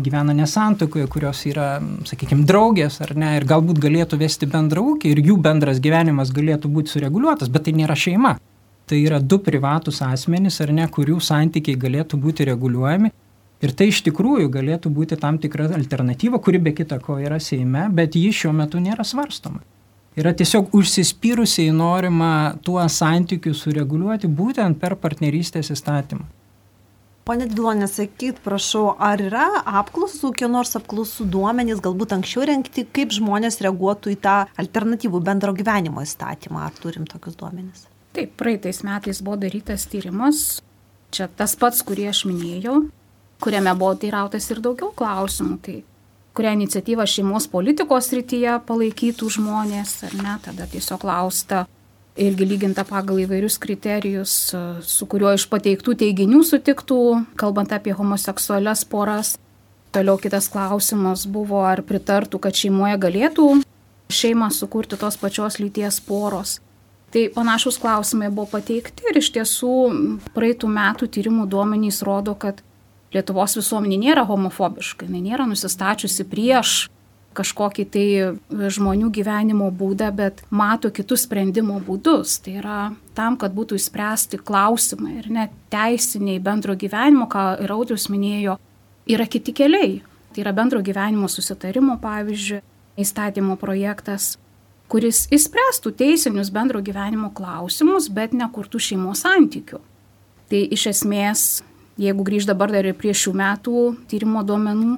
gyvena 0.05 0.35
nesantokoje, 0.37 1.07
kurios 1.11 1.43
yra, 1.50 1.78
sakykime, 2.09 2.47
draugės 2.49 3.00
ar 3.05 3.14
ne, 3.19 3.35
ir 3.38 3.47
galbūt 3.49 3.81
galėtų 3.83 4.21
vesti 4.21 4.49
bendrą 4.50 4.85
ūkį 4.95 5.12
ir 5.12 5.23
jų 5.31 5.38
bendras 5.43 5.81
gyvenimas 5.83 6.31
galėtų 6.35 6.71
būti 6.73 6.95
sureguliuotas, 6.95 7.50
bet 7.52 7.67
tai 7.67 7.75
nėra 7.78 7.97
šeima. 7.99 8.37
Tai 8.88 8.99
yra 9.02 9.19
du 9.21 9.40
privatus 9.45 10.00
asmenys 10.07 10.61
ar 10.64 10.73
ne, 10.73 10.87
kurių 10.88 11.19
santykiai 11.21 11.76
galėtų 11.81 12.21
būti 12.23 12.47
reguliuojami. 12.49 13.11
Ir 13.59 13.75
tai 13.75 13.88
iš 13.90 14.05
tikrųjų 14.07 14.52
galėtų 14.55 14.93
būti 14.95 15.19
tam 15.19 15.40
tikra 15.43 15.67
alternatyva, 15.75 16.38
kuri 16.38 16.62
be 16.62 16.73
kita 16.73 17.00
ko 17.02 17.19
yra 17.19 17.40
Seime, 17.43 17.88
bet 17.90 18.14
ji 18.14 18.31
šiuo 18.31 18.55
metu 18.55 18.78
nėra 18.78 19.02
svarstoma. 19.05 19.64
Yra 20.19 20.31
tiesiog 20.35 20.73
užsispyrusiai 20.75 21.75
norima 21.75 22.55
tuos 22.62 22.97
santykius 23.02 23.61
sureguliuoti 23.67 24.31
būtent 24.31 24.78
per 24.78 24.97
partnerystės 24.99 25.71
įstatymą. 25.75 26.38
Pone 27.28 27.44
Dvilonė, 27.44 27.85
sakyt, 27.92 28.38
prašau, 28.40 28.94
ar 29.04 29.20
yra 29.20 29.42
apklausų, 29.82 30.30
kokie 30.30 30.47
nors 30.49 30.70
apklausų 30.78 31.26
duomenys, 31.28 31.82
galbūt 31.85 32.14
anksčiau 32.16 32.47
renkti, 32.49 32.87
kaip 32.88 33.12
žmonės 33.12 33.61
reaguotų 33.66 34.14
į 34.14 34.16
tą 34.25 34.37
alternatyvų 34.62 35.20
bendro 35.26 35.52
gyvenimo 35.52 36.00
įstatymą? 36.06 36.62
Ar 36.70 36.78
turim 36.80 37.04
tokius 37.11 37.37
duomenys? 37.37 37.85
Taip, 38.16 38.32
praeitais 38.40 38.80
metais 38.80 39.20
buvo 39.20 39.37
darytas 39.44 39.85
tyrimas, 39.92 40.62
čia 41.12 41.28
tas 41.28 41.52
pats, 41.61 41.85
kurį 41.85 42.08
aš 42.14 42.25
minėjau, 42.30 42.78
kuriame 43.44 43.76
buvo 43.76 43.92
teirautas 44.00 44.49
ir 44.49 44.64
daugiau 44.64 44.88
klausimų. 44.97 45.61
Tai 45.68 45.76
kurią 46.38 46.56
iniciatyvą 46.56 47.04
šeimos 47.12 47.50
politikos 47.52 48.08
rytyje 48.16 48.56
palaikytų 48.64 49.28
žmonės, 49.37 49.99
ar 50.08 50.16
ne, 50.16 50.40
tada 50.49 50.64
tiesiog 50.73 51.04
klausta, 51.04 51.66
irgi 52.19 52.47
lyginta 52.49 52.85
pagal 52.89 53.23
įvairius 53.23 53.59
kriterijus, 53.63 54.35
su 54.83 55.09
kuriuo 55.11 55.33
iš 55.39 55.47
pateiktų 55.51 55.95
teiginių 56.03 56.43
sutiktų, 56.47 57.01
kalbant 57.39 57.73
apie 57.75 57.95
homoseksualias 57.97 58.85
poras. 58.89 59.37
Toliau 59.95 60.19
kitas 60.21 60.51
klausimas 60.53 61.25
buvo, 61.31 61.63
ar 61.65 61.81
pritartų, 61.87 62.41
kad 62.45 62.59
šeimoje 62.59 62.99
galėtų 63.01 63.47
šeimą 64.13 64.51
sukurti 64.53 64.99
tos 65.01 65.17
pačios 65.21 65.59
lyties 65.63 66.01
poros. 66.05 66.59
Tai 67.13 67.25
panašus 67.33 67.79
klausimai 67.81 68.29
buvo 68.29 68.51
pateikti 68.59 69.07
ir 69.09 69.21
iš 69.21 69.31
tiesų 69.33 69.73
praeitų 70.35 70.69
metų 70.69 71.09
tyrimų 71.15 71.47
duomenys 71.49 72.03
rodo, 72.05 72.37
kad 72.37 72.61
Lietuvos 73.09 73.55
visuomenė 73.57 73.97
nėra 74.03 74.27
homofobiška, 74.29 75.07
jinai 75.09 75.23
nėra 75.31 75.47
nusistačiusi 75.49 76.27
prieš 76.29 76.91
kažkokį 77.38 77.85
tai 77.95 78.07
žmonių 78.75 79.11
gyvenimo 79.14 79.68
būdą, 79.75 80.11
bet 80.14 80.42
mato 80.50 80.90
kitus 80.95 81.25
sprendimo 81.26 81.78
būdus. 81.85 82.38
Tai 82.45 82.57
yra 82.61 82.80
tam, 83.18 83.38
kad 83.40 83.54
būtų 83.57 83.78
įspręsti 83.78 84.40
klausimai 84.42 85.18
ir 85.21 85.30
net 85.35 85.54
teisiniai 85.73 86.42
bendro 86.42 86.76
gyvenimo, 86.78 87.28
ką 87.30 87.50
ir 87.64 87.75
Audrius 87.75 88.09
minėjo, 88.12 88.59
yra 89.09 89.28
kiti 89.30 89.54
keliai. 89.57 90.00
Tai 90.35 90.45
yra 90.45 90.52
bendro 90.57 90.83
gyvenimo 90.85 91.30
susitarimo, 91.30 91.97
pavyzdžiui, 92.02 92.61
įstatymo 92.99 93.57
projektas, 93.61 94.37
kuris 94.90 95.26
įspręstų 95.35 95.92
teisinius 95.99 96.50
bendro 96.52 96.83
gyvenimo 96.85 97.30
klausimus, 97.35 98.09
bet 98.12 98.35
nekurtų 98.37 98.80
šeimos 98.83 99.25
santykių. 99.25 99.80
Tai 100.49 100.61
iš 100.75 100.87
esmės, 100.92 101.42
jeigu 102.00 102.25
grįž 102.25 102.49
dabar 102.49 102.73
dar 102.73 102.87
ir 102.88 102.97
prie 102.97 103.12
šių 103.16 103.35
metų 103.37 103.83
tyrimo 104.09 104.45
duomenų, 104.49 104.97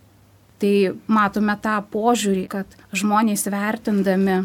Tai 0.60 0.72
matome 1.08 1.56
tą 1.64 1.78
požiūrį, 1.92 2.44
kad 2.52 2.74
žmonės 2.92 3.46
vertindami 3.48 4.42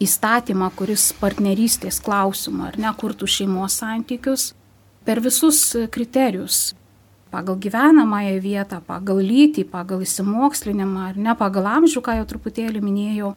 įstatymą, 0.00 0.70
kuris 0.72 1.10
partnerystės 1.20 2.00
klausimą 2.00 2.70
ar 2.70 2.78
nekurtų 2.80 3.28
šeimos 3.28 3.76
santykius, 3.82 4.54
per 5.04 5.20
visus 5.20 5.60
kriterijus 5.92 6.70
pagal 7.30 7.56
gyvenamąją 7.62 8.40
vietą, 8.42 8.80
pagal 8.86 9.20
lytį, 9.22 9.64
pagal 9.70 10.02
įsimokslinimą 10.02 11.10
ar 11.12 11.18
ne 11.20 11.34
pagal 11.38 11.68
amžių, 11.78 12.02
ką 12.02 12.16
jau 12.18 12.26
truputėlį 12.32 12.82
minėjau, 12.82 13.34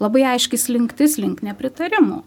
labai 0.00 0.24
aiškis 0.32 0.70
linktis 0.72 1.18
link 1.20 1.44
nepritarimų. 1.44 2.22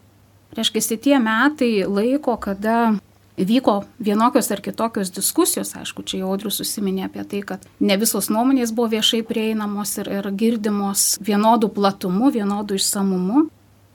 Reiškia, 0.57 0.97
tie 1.01 1.17
metai 1.19 1.71
laiko, 1.89 2.37
kada 2.37 2.97
vyko 3.45 3.83
vienokios 3.99 4.51
ar 4.51 4.61
kitokios 4.61 5.11
diskusijos, 5.13 5.75
aišku, 5.77 6.03
čia 6.03 6.21
jau 6.23 6.31
Audrius 6.33 6.57
susiminė 6.57 7.05
apie 7.05 7.23
tai, 7.23 7.41
kad 7.45 7.67
ne 7.79 7.97
visos 7.99 8.31
nuomonės 8.33 8.73
buvo 8.73 8.89
viešai 8.95 9.21
prieinamos 9.27 9.93
ir, 10.01 10.09
ir 10.09 10.31
girdimos 10.33 11.15
vienodų 11.21 11.69
platumų, 11.75 12.31
vienodų 12.33 12.79
išsamumu, 12.79 13.45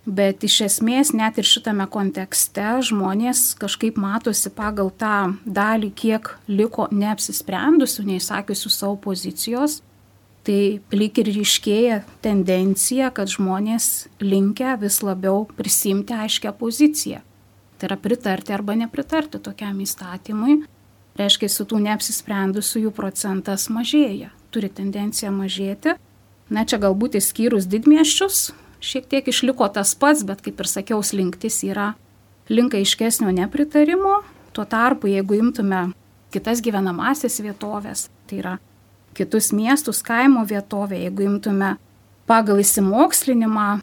bet 0.07 0.45
iš 0.47 0.61
esmės 0.69 1.13
net 1.15 1.39
ir 1.39 1.47
šitame 1.47 1.87
kontekste 1.91 2.79
žmonės 2.87 3.53
kažkaip 3.59 3.99
matosi 3.99 4.51
pagal 4.55 4.93
tą 4.95 5.35
dalį, 5.47 5.91
kiek 5.95 6.35
liko 6.51 6.87
neapsisprendusių, 6.91 8.07
neįsakiusių 8.13 8.71
savo 8.71 8.99
pozicijos. 9.03 9.81
Tai 10.43 10.63
lyg 10.91 11.19
ir 11.23 11.29
ryškėja 11.31 12.01
tendencija, 12.23 13.13
kad 13.15 13.31
žmonės 13.31 14.09
linkia 14.19 14.75
vis 14.75 14.99
labiau 15.07 15.45
prisimti 15.55 16.17
aiškę 16.19 16.51
poziciją 16.59 17.23
Tai 17.83 17.89
yra 17.89 17.97
pritarti 17.99 18.53
arba 18.55 18.77
nepritarti 18.79 19.41
tokiam 19.43 19.81
įstatymui. 19.83 20.61
Reiškia, 21.19 21.49
su 21.51 21.65
tų 21.67 21.81
neapsisprendusių 21.83 22.85
jų 22.85 22.93
procentas 22.95 23.65
mažėja, 23.75 24.29
turi 24.55 24.69
tendenciją 24.71 25.33
mažėti. 25.35 25.97
Na 26.47 26.63
čia 26.63 26.79
galbūt 26.79 27.19
įskyrus 27.19 27.67
didmieščius, 27.67 28.53
šiek 28.79 29.11
tiek 29.11 29.27
išliko 29.33 29.67
tas 29.75 29.97
pats, 29.99 30.23
bet 30.23 30.47
kaip 30.47 30.63
ir 30.63 30.71
sakiau, 30.71 31.03
slinktis 31.03 31.59
yra 31.67 31.97
link 32.47 32.79
aiškesnio 32.79 33.35
nepritarimo. 33.35 34.21
Tuo 34.55 34.63
tarpu, 34.63 35.11
jeigu 35.11 35.41
imtume 35.41 35.89
kitas 36.31 36.63
gyvenamasias 36.63 37.43
vietovės, 37.43 38.13
tai 38.31 38.45
yra 38.45 38.57
kitus 39.19 39.51
miestus, 39.51 40.07
kaimo 40.07 40.47
vietovę, 40.47 41.03
jeigu 41.03 41.27
imtume 41.27 41.75
pagal 42.31 42.63
įsimokslinimą, 42.63 43.83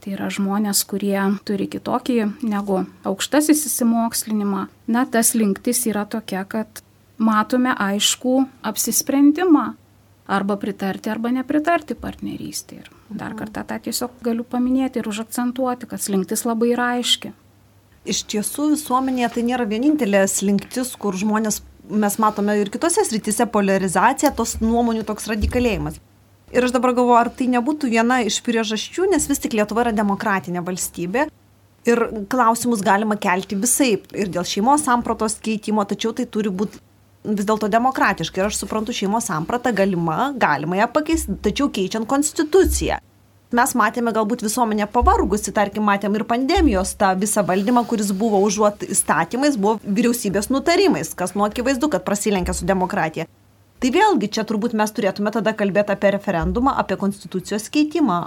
Tai 0.00 0.14
yra 0.16 0.30
žmonės, 0.32 0.80
kurie 0.88 1.18
turi 1.44 1.66
kitokį 1.68 2.16
negu 2.48 2.84
aukštasis 3.04 3.66
įsimokslinimą. 3.68 4.68
Na, 4.88 5.04
tas 5.04 5.34
linktis 5.36 5.82
yra 5.90 6.06
tokia, 6.08 6.46
kad 6.48 6.80
matome 7.20 7.74
aišku 7.76 8.46
apsisprendimą 8.64 9.74
arba 10.30 10.56
pritarti 10.56 11.12
arba 11.12 11.32
nepritarti 11.34 11.98
partnerystį. 12.00 12.80
Ir 12.80 12.90
dar 13.20 13.36
kartą 13.36 13.66
tą 13.66 13.76
tiesiog 13.84 14.16
galiu 14.24 14.46
paminėti 14.46 15.02
ir 15.02 15.08
užakcentuoti, 15.10 15.90
kad 15.90 16.00
slinktis 16.00 16.46
labai 16.48 16.72
yra 16.72 16.94
aiški. 16.96 17.34
Iš 18.08 18.22
tiesų 18.32 18.70
visuomenėje 18.72 19.34
tai 19.34 19.42
nėra 19.44 19.66
vienintelė 19.68 20.22
slinktis, 20.30 20.94
kur 20.96 21.18
žmonės, 21.20 21.60
mes 21.90 22.16
matome 22.22 22.56
ir 22.56 22.70
kitose 22.72 23.04
srityse 23.04 23.44
polarizacija, 23.52 24.32
tos 24.32 24.56
nuomonių 24.62 25.04
toks 25.04 25.28
radikalėjimas. 25.28 26.00
Ir 26.50 26.66
aš 26.66 26.72
dabar 26.74 26.94
galvoju, 26.96 27.18
ar 27.20 27.30
tai 27.30 27.46
nebūtų 27.52 27.92
viena 27.92 28.20
iš 28.26 28.40
priežasčių, 28.42 29.06
nes 29.12 29.28
vis 29.30 29.38
tik 29.42 29.54
Lietuva 29.54 29.84
yra 29.84 29.92
demokratinė 29.94 30.64
valstybė. 30.66 31.28
Ir 31.88 32.02
klausimus 32.28 32.82
galima 32.84 33.16
kelti 33.16 33.56
visai 33.56 33.92
ir 33.94 34.32
dėl 34.34 34.44
šeimos 34.44 34.82
sampratos 34.84 35.38
keitimo, 35.40 35.84
tačiau 35.88 36.12
tai 36.16 36.26
turi 36.26 36.50
būti 36.52 36.82
vis 37.24 37.46
dėlto 37.46 37.70
demokratiškai. 37.72 38.42
Ir 38.42 38.50
aš 38.50 38.58
suprantu, 38.64 38.96
šeimos 38.96 39.30
samprata 39.30 39.72
galima, 39.72 40.32
galima 40.36 40.82
ją 40.82 40.90
pakeisti, 40.92 41.38
tačiau 41.44 41.70
keičiant 41.72 42.08
konstituciją. 42.10 42.98
Mes 43.56 43.72
matėme 43.74 44.12
galbūt 44.14 44.44
visuomenę 44.46 44.86
pavargusi, 44.92 45.50
tarkim, 45.54 45.86
matėm 45.88 46.14
ir 46.14 46.26
pandemijos 46.26 46.92
tą 46.98 47.16
visą 47.18 47.42
valdymą, 47.46 47.82
kuris 47.90 48.12
buvo 48.14 48.38
užuot 48.46 48.84
įstatymais, 48.86 49.58
buvo 49.58 49.80
vyriausybės 49.82 50.52
nutarimais, 50.54 51.10
kas 51.18 51.34
nu 51.34 51.46
akivaizdu, 51.46 51.90
kad 51.90 52.06
prasilenkia 52.06 52.54
su 52.54 52.68
demokratija. 52.68 53.26
Tai 53.80 53.88
vėlgi 53.94 54.28
čia 54.28 54.44
turbūt 54.44 54.74
mes 54.76 54.92
turėtume 54.92 55.32
tada 55.32 55.54
kalbėti 55.56 55.94
apie 55.94 56.10
referendumą, 56.12 56.74
apie 56.82 56.98
konstitucijos 57.00 57.70
keitimą. 57.72 58.18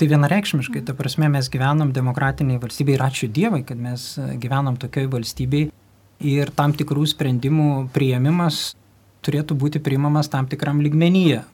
Tai 0.00 0.08
vienareikšmiškai, 0.10 0.82
ta 0.88 0.96
prasme, 0.98 1.28
mes 1.30 1.46
gyvenam 1.52 1.92
demokratiniai 1.94 2.58
valstybei 2.58 2.96
ir 2.96 3.04
ačiū 3.04 3.28
Dievui, 3.30 3.62
kad 3.68 3.78
mes 3.78 4.16
gyvenam 4.42 4.80
tokioj 4.80 5.06
valstybei 5.12 5.68
ir 6.26 6.50
tam 6.56 6.74
tikrų 6.74 7.06
sprendimų 7.12 7.68
prieimimas 7.94 8.72
turėtų 9.22 9.54
būti 9.60 9.82
priimamas 9.84 10.32
tam 10.32 10.48
tikram 10.50 10.82
lygmenyje. 10.82 11.44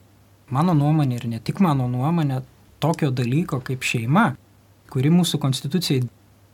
Mano 0.55 0.73
nuomonė 0.79 1.21
ir 1.21 1.29
ne 1.29 1.43
tik 1.43 1.61
mano 1.61 1.91
nuomonė, 1.91 2.41
tokio 2.81 3.11
dalyko 3.11 3.61
kaip 3.67 3.85
šeima, 3.85 4.31
kuri 4.89 5.11
mūsų 5.13 5.43
konstitucijai 5.43 6.07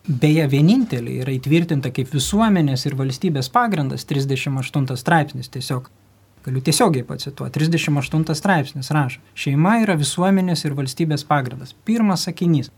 beje 0.09 0.47
vienintelė 0.51 1.21
yra 1.23 1.35
įtvirtinta 1.37 1.93
kaip 1.95 2.11
visuomenės 2.11 2.89
ir 2.89 2.97
valstybės 2.99 3.53
pagrindas 3.55 4.09
38 4.09 4.97
straipsnis 4.99 5.53
tiesiog 5.53 5.93
Galiu 6.43 6.61
tiesiogiai 6.61 7.05
pacituoti. 7.07 7.59
38 7.59 8.35
straipsnis 8.35 8.91
rašo. 8.91 9.21
Šeima 9.39 9.77
yra 9.85 9.95
visuomenės 9.99 10.65
ir 10.67 10.75
valstybės 10.75 11.23
pagrindas. 11.29 11.75
Pirmas 11.87 12.27
sakinys. 12.27 12.73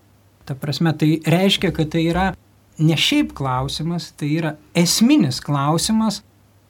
Ta 0.44 0.52
prasme, 0.54 0.92
tai 0.92 1.22
reiškia, 1.24 1.70
kad 1.72 1.88
tai 1.94 2.02
yra 2.10 2.26
ne 2.78 2.96
šiaip 3.00 3.32
klausimas, 3.36 4.10
tai 4.20 4.28
yra 4.36 4.50
esminis 4.76 5.40
klausimas, 5.40 6.20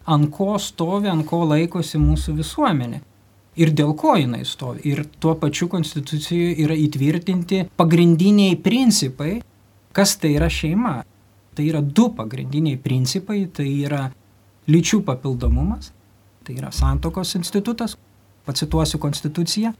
ant 0.06 0.30
ko 0.36 0.54
stovi, 0.62 1.10
ant 1.10 1.26
ko 1.26 1.42
laikosi 1.48 1.98
mūsų 1.98 2.36
visuomenė. 2.38 3.02
Ir 3.58 3.74
dėl 3.74 3.96
ko 3.98 4.14
jinai 4.18 4.44
stovi. 4.46 4.84
Ir 4.90 5.02
tuo 5.18 5.34
pačiu 5.38 5.66
konstitucijoje 5.72 6.54
yra 6.62 6.78
įtvirtinti 6.78 7.64
pagrindiniai 7.78 8.54
principai, 8.62 9.40
kas 9.94 10.14
tai 10.22 10.36
yra 10.38 10.46
šeima. 10.50 11.00
Tai 11.54 11.66
yra 11.66 11.82
du 11.82 12.08
pagrindiniai 12.14 12.78
principai, 12.82 13.44
tai 13.50 13.66
yra 13.82 14.06
lyčių 14.70 15.02
papildomumas 15.06 15.90
tai 16.44 16.58
yra 16.60 16.70
santokos 16.72 17.34
institutas, 17.38 17.96
pacituosiu 18.46 19.00
konstituciją, 19.00 19.72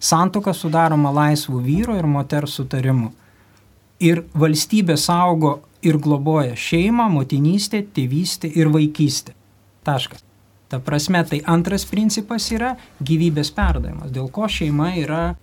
santoka 0.00 0.54
sudaroma 0.56 1.12
laisvų 1.12 1.60
vyro 1.64 1.96
ir 1.98 2.08
moters 2.08 2.56
sutarimu. 2.58 3.12
Ir 4.00 4.24
valstybė 4.36 4.96
saugo 5.00 5.58
ir 5.84 5.98
globoja 6.02 6.56
šeimą, 6.56 7.08
motinystę, 7.12 7.82
tėvystę 7.96 8.50
ir 8.52 8.68
vaikystę. 8.72 9.36
Taškas. 9.84 10.24
Ta 10.68 10.80
prasme, 10.82 11.22
tai 11.24 11.40
antras 11.46 11.84
principas 11.86 12.48
yra 12.50 12.74
gyvybės 12.98 13.52
perdavimas, 13.54 14.10
dėl 14.10 14.26
ko 14.34 14.48
šeima 14.50 14.90
yra 14.98 15.36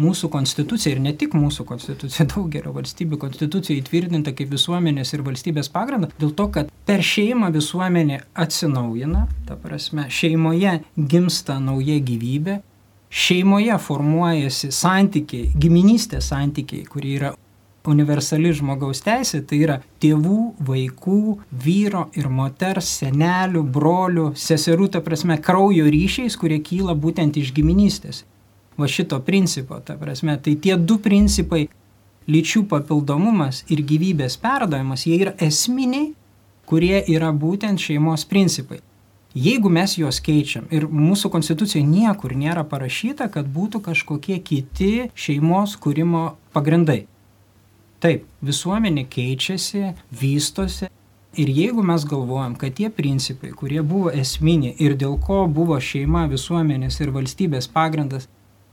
mūsų 0.00 0.30
konstitucija 0.32 0.94
ir 0.94 1.02
ne 1.04 1.12
tik 1.18 1.36
mūsų 1.36 1.66
konstitucija, 1.68 2.26
daugelio 2.34 2.72
valstybių 2.76 3.18
konstitucija 3.20 3.80
įtvirtinta 3.80 4.34
kaip 4.36 4.52
visuomenės 4.54 5.12
ir 5.14 5.24
valstybės 5.26 5.70
pagrindą, 5.72 6.10
dėl 6.20 6.34
to, 6.38 6.48
kad 6.54 6.72
per 6.88 7.04
šeimą 7.04 7.52
visuomenė 7.54 8.22
atsinaujina, 8.44 9.26
ta 9.48 9.58
prasme, 9.60 10.08
šeimoje 10.10 10.80
gimsta 10.96 11.58
nauja 11.62 12.00
gyvybė, 12.00 12.60
šeimoje 13.12 13.76
formuojasi 13.86 14.72
santykiai, 14.72 15.52
giminystės 15.60 16.32
santykiai, 16.32 16.86
kurie 16.88 17.16
yra 17.18 17.34
universali 17.88 18.52
žmogaus 18.54 19.02
teisė, 19.02 19.40
tai 19.42 19.58
yra 19.64 19.76
tėvų, 20.02 20.40
vaikų, 20.62 21.22
vyro 21.64 22.06
ir 22.14 22.28
moters, 22.30 22.88
senelių, 23.02 23.64
brolių, 23.74 24.28
seserų, 24.38 24.92
ta 24.94 25.02
prasme, 25.04 25.36
kraujo 25.42 25.88
ryšiais, 25.90 26.38
kurie 26.38 26.62
kyla 26.62 26.94
būtent 26.94 27.40
iš 27.42 27.50
giminystės 27.56 28.22
va 28.78 28.88
šito 28.88 29.20
principo, 29.20 29.80
ta 29.80 29.96
prasme. 29.96 30.38
Tai 30.42 30.54
tie 30.54 30.76
du 30.76 30.98
principai- 30.98 31.68
lyčių 32.32 32.66
papildomumas 32.68 33.64
ir 33.68 33.82
gyvybės 33.82 34.38
perdavimas, 34.38 35.06
jie 35.06 35.18
yra 35.20 35.34
esminiai, 35.38 36.12
kurie 36.66 37.02
yra 37.08 37.32
būtent 37.32 37.78
šeimos 37.78 38.24
principai. 38.24 38.80
Jeigu 39.34 39.70
mes 39.72 39.96
juos 39.96 40.20
keičiam 40.20 40.66
ir 40.70 40.84
mūsų 40.84 41.30
konstitucijoje 41.32 41.86
niekur 41.88 42.34
nėra 42.36 42.66
parašyta, 42.68 43.30
kad 43.32 43.46
būtų 43.48 43.80
kažkokie 43.80 44.36
kiti 44.44 45.08
šeimos 45.14 45.78
kūrimo 45.80 46.34
pagrindai. 46.52 47.06
Taip, 48.02 48.26
visuomenė 48.44 49.06
keičiasi, 49.08 49.94
vystosi. 50.20 50.90
Ir 51.32 51.48
jeigu 51.48 51.80
mes 51.80 52.04
galvojam, 52.04 52.58
kad 52.60 52.74
tie 52.76 52.90
principai, 52.92 53.54
kurie 53.56 53.80
buvo 53.80 54.10
esminiai 54.12 54.74
ir 54.84 54.98
dėl 55.00 55.16
ko 55.16 55.46
buvo 55.48 55.78
šeima, 55.80 56.26
visuomenės 56.28 57.00
ir 57.00 57.12
valstybės 57.14 57.70
pagrindas, 57.72 58.28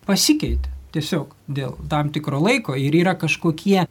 pasikeitė 0.10 0.78
tiesiog 0.94 1.34
dėl 1.46 1.76
tam 1.90 2.10
tikro 2.14 2.40
laiko 2.42 2.76
ir 2.78 2.96
yra 2.98 3.16
kažkokie 3.20 3.84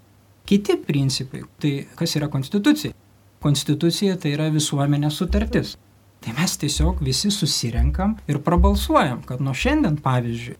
kiti 0.48 0.78
principai. 0.82 1.44
Tai 1.62 1.72
kas 1.98 2.16
yra 2.18 2.30
konstitucija? 2.32 2.94
Konstitucija 3.42 4.16
tai 4.18 4.34
yra 4.34 4.48
visuomenės 4.50 5.20
sutartis. 5.20 5.76
Tai 6.18 6.34
mes 6.34 6.56
tiesiog 6.58 7.02
visi 7.06 7.30
susirenkam 7.30 8.16
ir 8.26 8.40
prabalsuojam, 8.42 9.22
kad 9.26 9.42
nuo 9.44 9.54
šiandien, 9.54 10.00
pavyzdžiui, 10.02 10.56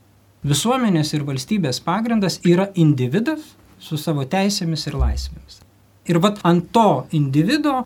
visuomenės 0.47 1.11
ir 1.17 1.25
valstybės 1.27 1.81
pagrindas 1.83 2.39
yra 2.47 2.69
individas 2.79 3.57
su 3.83 3.99
savo 3.99 4.23
teisėmis 4.23 4.87
ir 4.87 4.99
laisvėmis. 4.99 5.63
Ir 6.09 6.21
vat 6.23 6.39
ant 6.47 6.71
to 6.73 7.09
individo, 7.19 7.81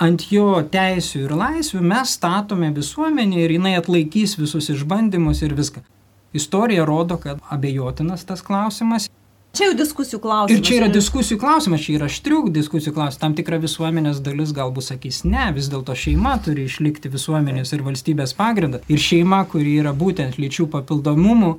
ant 0.00 0.24
jo 0.32 0.62
teisų 0.72 1.26
ir 1.26 1.36
laisvių 1.36 1.82
mes 1.92 2.16
statome 2.16 2.72
visuomenę 2.76 3.44
ir 3.44 3.58
jinai 3.58 3.76
atlaikys 3.78 4.38
visus 4.40 4.72
išbandymus 4.72 5.44
ir 5.44 5.54
viską. 5.58 5.84
Istorija 6.32 6.84
rodo, 6.84 7.16
kad 7.16 7.40
abejotinas 7.50 8.24
tas 8.24 8.42
klausimas. 8.42 9.08
Čia 9.50 9.66
jau 9.66 9.74
diskusijų 9.80 10.20
klausimas. 10.22 10.60
Ir 10.60 10.66
čia 10.66 10.76
yra 10.78 10.88
diskusijų 10.94 11.40
klausimas, 11.42 11.82
čia 11.82 11.96
yra 11.96 12.06
štriuk 12.06 12.52
diskusijų 12.54 12.92
klausimas. 12.94 13.18
Tam 13.18 13.34
tikra 13.34 13.58
visuomenės 13.58 14.20
dalis 14.22 14.52
galbūt 14.54 14.86
sakys, 14.92 15.24
ne, 15.26 15.48
vis 15.56 15.66
dėlto 15.72 15.96
šeima 15.98 16.36
turi 16.44 16.68
išlikti 16.70 17.10
visuomenės 17.10 17.74
ir 17.74 17.82
valstybės 17.82 18.36
pagrindą. 18.38 18.78
Ir 18.86 19.02
šeima, 19.02 19.42
kuri 19.50 19.74
yra 19.82 19.90
būtent 19.90 20.38
lyčių 20.38 20.68
papildomumų 20.70 21.56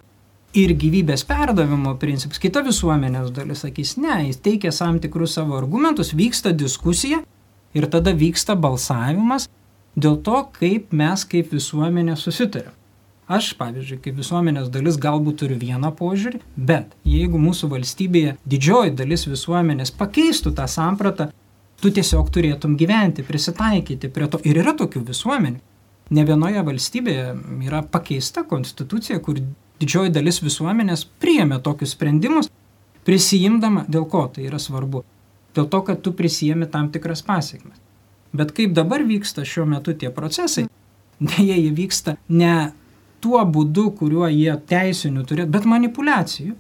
ir 0.56 0.72
gyvybės 0.80 1.26
perdavimo 1.28 1.98
principas, 2.00 2.40
kita 2.40 2.64
visuomenės 2.64 3.32
dalis 3.36 3.66
sakys, 3.66 3.98
ne, 4.00 4.22
jis 4.30 4.40
teikia 4.44 4.72
tam 4.76 5.00
tikrus 5.04 5.36
savo 5.36 5.60
argumentus, 5.60 6.16
vyksta 6.16 6.56
diskusija 6.56 7.22
ir 7.76 7.88
tada 7.92 8.16
vyksta 8.16 8.56
balsavimas 8.56 9.50
dėl 10.00 10.22
to, 10.24 10.46
kaip 10.56 10.96
mes 10.96 11.28
kaip 11.28 11.52
visuomenė 11.52 12.16
susitarėm. 12.20 12.76
Aš, 13.32 13.54
pavyzdžiui, 13.56 14.02
kaip 14.04 14.18
visuomenės 14.20 14.68
dalis 14.74 14.98
galbūt 15.00 15.38
turiu 15.40 15.56
vieną 15.60 15.94
požiūrį, 15.96 16.42
bet 16.58 16.92
jeigu 17.08 17.40
mūsų 17.40 17.70
valstybėje 17.72 18.34
didžioji 18.52 18.92
dalis 19.00 19.24
visuomenės 19.30 19.94
pakeistų 19.96 20.52
tą 20.58 20.66
sampratą, 20.68 21.30
tu 21.80 21.92
tiesiog 21.96 22.28
turėtum 22.34 22.76
gyventi, 22.80 23.24
prisitaikyti 23.24 24.10
prie 24.12 24.28
to. 24.28 24.42
Ir 24.44 24.60
yra 24.64 24.74
tokių 24.78 25.06
visuomenių. 25.08 25.62
Ne 26.12 26.26
vienoje 26.28 26.64
valstybėje 26.68 27.30
yra 27.70 27.80
pakeista 27.88 28.44
konstitucija, 28.44 29.22
kur 29.24 29.40
didžioji 29.80 30.12
dalis 30.12 30.42
visuomenės 30.44 31.06
priėmė 31.24 31.62
tokius 31.64 31.96
sprendimus, 31.96 32.52
prisijimdama, 33.08 33.86
dėl 33.88 34.10
ko 34.12 34.26
tai 34.34 34.50
yra 34.50 34.60
svarbu. 34.60 35.06
Dėl 35.56 35.72
to, 35.72 35.82
kad 35.88 36.04
tu 36.04 36.12
prisijėmi 36.16 36.68
tam 36.72 36.92
tikras 36.92 37.24
pasiekmes. 37.24 37.80
Bet 38.36 38.52
kaip 38.56 38.76
dabar 38.76 39.04
vyksta 39.08 39.48
šiuo 39.48 39.66
metu 39.72 39.96
tie 39.96 40.12
procesai, 40.12 40.68
dėja 41.32 41.56
jie 41.56 41.72
vyksta 41.80 42.20
ne 42.28 42.74
tuo 43.24 43.42
būdu, 43.46 43.90
kuriuo 44.00 44.28
jie 44.32 44.54
teisinių 44.70 45.26
turėtų, 45.30 45.52
bet 45.54 45.68
manipulacijų. 45.70 46.56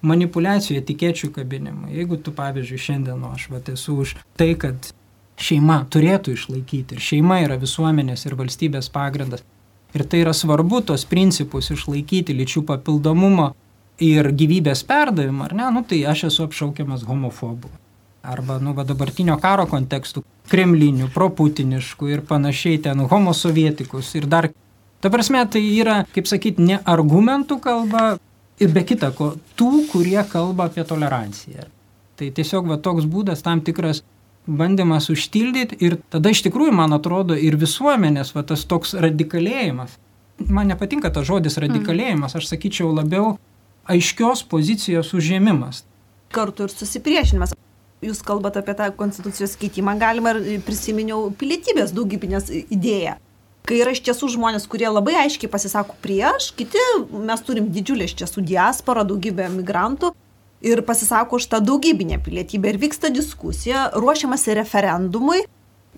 Manipulacijų 0.00 0.78
etikečių 0.80 1.28
kabinimą. 1.34 1.90
Jeigu 1.92 2.16
tu, 2.16 2.32
pavyzdžiui, 2.32 2.80
šiandien 2.80 3.24
aš 3.28 3.50
vat, 3.52 3.68
esu 3.68 3.98
už 4.00 4.14
tai, 4.40 4.54
kad 4.56 4.92
šeima 5.40 5.82
turėtų 5.92 6.36
išlaikyti 6.36 6.96
ir 6.96 7.02
šeima 7.04 7.40
yra 7.44 7.58
visuomenės 7.60 8.24
ir 8.26 8.36
valstybės 8.38 8.88
pagrindas. 8.92 9.44
Ir 9.96 10.06
tai 10.06 10.22
yra 10.22 10.32
svarbu 10.36 10.80
tos 10.86 11.04
principus 11.08 11.72
išlaikyti 11.74 12.36
lyčių 12.38 12.62
papildomumo 12.68 13.50
ir 14.00 14.30
gyvybės 14.32 14.84
perdavimą, 14.88 15.48
ar 15.48 15.56
ne, 15.58 15.68
nu 15.74 15.84
tai 15.84 16.00
aš 16.08 16.28
esu 16.30 16.46
apšaukiamas 16.46 17.04
homofobu. 17.08 17.68
Arba, 18.22 18.58
nu, 18.60 18.74
va 18.76 18.84
dabartinio 18.84 19.36
karo 19.40 19.64
kontekstų, 19.68 20.22
kremlinių, 20.52 21.08
proputiniškų 21.14 22.10
ir 22.12 22.24
panašiai 22.28 22.80
ten 22.84 23.00
homosovietikus 23.08 24.12
ir 24.20 24.28
dar 24.28 24.50
Ta 25.00 25.10
prasme, 25.12 25.42
tai 25.48 25.62
yra, 25.64 26.02
kaip 26.14 26.28
sakyti, 26.28 26.64
ne 26.66 26.80
argumentų 26.84 27.60
kalba 27.64 28.04
ir 28.60 28.72
be 28.74 28.84
kita 28.84 29.12
ko, 29.16 29.32
tų, 29.56 29.86
kurie 29.92 30.20
kalba 30.28 30.68
apie 30.68 30.84
toleranciją. 30.84 31.68
Tai 32.20 32.28
tiesiog 32.36 32.68
va 32.68 32.76
toks 32.76 33.06
būdas, 33.08 33.40
tam 33.44 33.62
tikras 33.64 34.02
bandymas 34.44 35.08
užtildyti 35.12 35.78
ir 35.80 35.96
tada 36.12 36.32
iš 36.34 36.44
tikrųjų, 36.44 36.74
man 36.76 36.92
atrodo, 36.96 37.36
ir 37.36 37.56
visuomenės 37.60 38.34
va 38.36 38.44
tas 38.44 38.66
toks 38.68 38.92
radikalėjimas 39.00 39.96
man 40.48 40.70
nepatinka 40.70 41.10
tas 41.12 41.26
žodis 41.28 41.58
radikalėjimas, 41.60 42.36
aš 42.36 42.48
sakyčiau 42.52 42.92
labiau 42.94 43.34
aiškios 43.90 44.44
pozicijos 44.48 45.12
užėmimas. 45.16 45.84
Kartu 46.32 46.68
ir 46.68 46.74
susipriešinimas. 46.74 47.56
Jūs 48.00 48.22
kalbate 48.24 48.62
apie 48.62 48.72
tą 48.78 48.86
konstitucijos 48.96 49.58
keitimą, 49.60 49.98
galima 50.00 50.32
ir 50.38 50.62
prisiminiau 50.64 51.26
pilietybės 51.36 51.92
daugybinės 51.92 52.48
idėją. 52.62 53.18
Kai 53.68 53.82
yra 53.82 53.92
iš 53.94 54.02
tiesų 54.06 54.32
žmonės, 54.34 54.66
kurie 54.70 54.88
labai 54.88 55.14
aiškiai 55.26 55.50
pasisako 55.52 55.96
prieš, 56.02 56.50
kiti 56.58 56.80
mes 57.12 57.44
turim 57.46 57.68
didžiulę 57.72 58.08
iš 58.08 58.16
tiesų 58.22 58.44
diasporą, 58.48 59.04
daugybę 59.06 59.50
migrantų 59.52 60.14
ir 60.64 60.82
pasisako 60.86 61.36
už 61.36 61.48
tą 61.52 61.60
daugybinę 61.64 62.18
pilietybę. 62.24 62.72
Ir 62.72 62.80
vyksta 62.80 63.12
diskusija, 63.12 63.90
ruošiamasi 63.94 64.56
referendumui, 64.58 65.44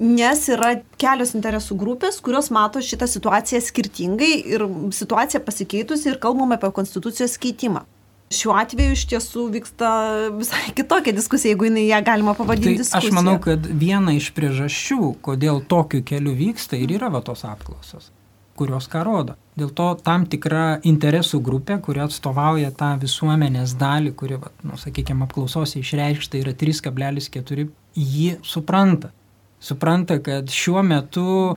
nes 0.02 0.44
yra 0.50 0.74
kelios 1.00 1.34
interesų 1.38 1.78
grupės, 1.78 2.20
kurios 2.24 2.50
mato 2.54 2.82
šitą 2.82 3.08
situaciją 3.10 3.62
skirtingai 3.62 4.34
ir 4.54 4.66
situacija 4.94 5.42
pasikeitusi 5.44 6.12
ir 6.12 6.20
kalbame 6.22 6.58
apie 6.58 6.72
konstitucijos 6.74 7.38
keitimą 7.38 7.86
šiuo 8.32 8.54
atveju 8.58 8.96
iš 8.96 9.04
tiesų 9.10 9.44
vyksta 9.56 9.90
visai 10.36 10.72
kitokia 10.76 11.14
diskusija, 11.16 11.52
jeigu 11.52 11.68
jinai 11.68 11.84
ją 11.88 12.00
galima 12.06 12.34
pavadinti 12.38 12.72
tai 12.72 12.80
diskusija. 12.80 13.12
Aš 13.12 13.16
manau, 13.16 13.36
kad 13.42 13.66
viena 13.66 14.14
iš 14.16 14.30
priežasčių, 14.36 15.14
kodėl 15.24 15.62
tokiu 15.68 16.02
keliu 16.06 16.34
vyksta 16.38 16.80
ir 16.80 16.96
yra 16.98 17.12
va 17.12 17.22
tos 17.24 17.44
apklausos, 17.48 18.10
kurios 18.58 18.88
ką 18.92 19.04
rodo. 19.06 19.36
Dėl 19.58 19.72
to 19.76 19.88
tam 20.04 20.24
tikra 20.32 20.80
interesų 20.88 21.42
grupė, 21.44 21.76
kuri 21.84 22.04
atstovauja 22.06 22.72
tą 22.76 22.94
visuomenės 23.02 23.76
dalį, 23.80 24.14
kuri, 24.16 24.38
va, 24.40 24.52
nu, 24.64 24.78
sakykime, 24.80 25.26
apklausose 25.28 25.82
išreikšta 25.82 26.40
yra 26.40 26.56
3,4, 26.56 27.68
ji 27.96 28.30
supranta. 28.42 29.12
Supranta, 29.62 30.16
kad 30.24 30.48
šiuo 30.50 30.82
metu 30.82 31.52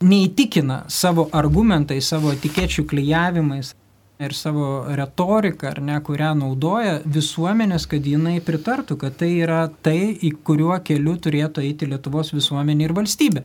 neįtikina 0.00 0.84
savo 0.88 1.26
argumentais, 1.36 2.06
savo 2.08 2.32
etikečių 2.32 2.86
klyjavimais 2.88 3.74
ir 4.20 4.34
savo 4.34 4.84
retoriką, 4.96 5.70
ar 5.70 5.80
ne, 5.84 5.96
kurią 6.04 6.34
naudoja 6.36 6.98
visuomenės, 7.08 7.86
kad 7.88 8.04
jinai 8.06 8.36
pritartų, 8.44 8.98
kad 9.00 9.16
tai 9.22 9.30
yra 9.40 9.62
tai, 9.82 10.12
į 10.12 10.34
kuriuo 10.44 10.76
keliu 10.84 11.16
turėtų 11.16 11.64
eiti 11.64 11.88
Lietuvos 11.88 12.34
visuomenė 12.36 12.88
ir 12.88 12.94
valstybė. 12.98 13.44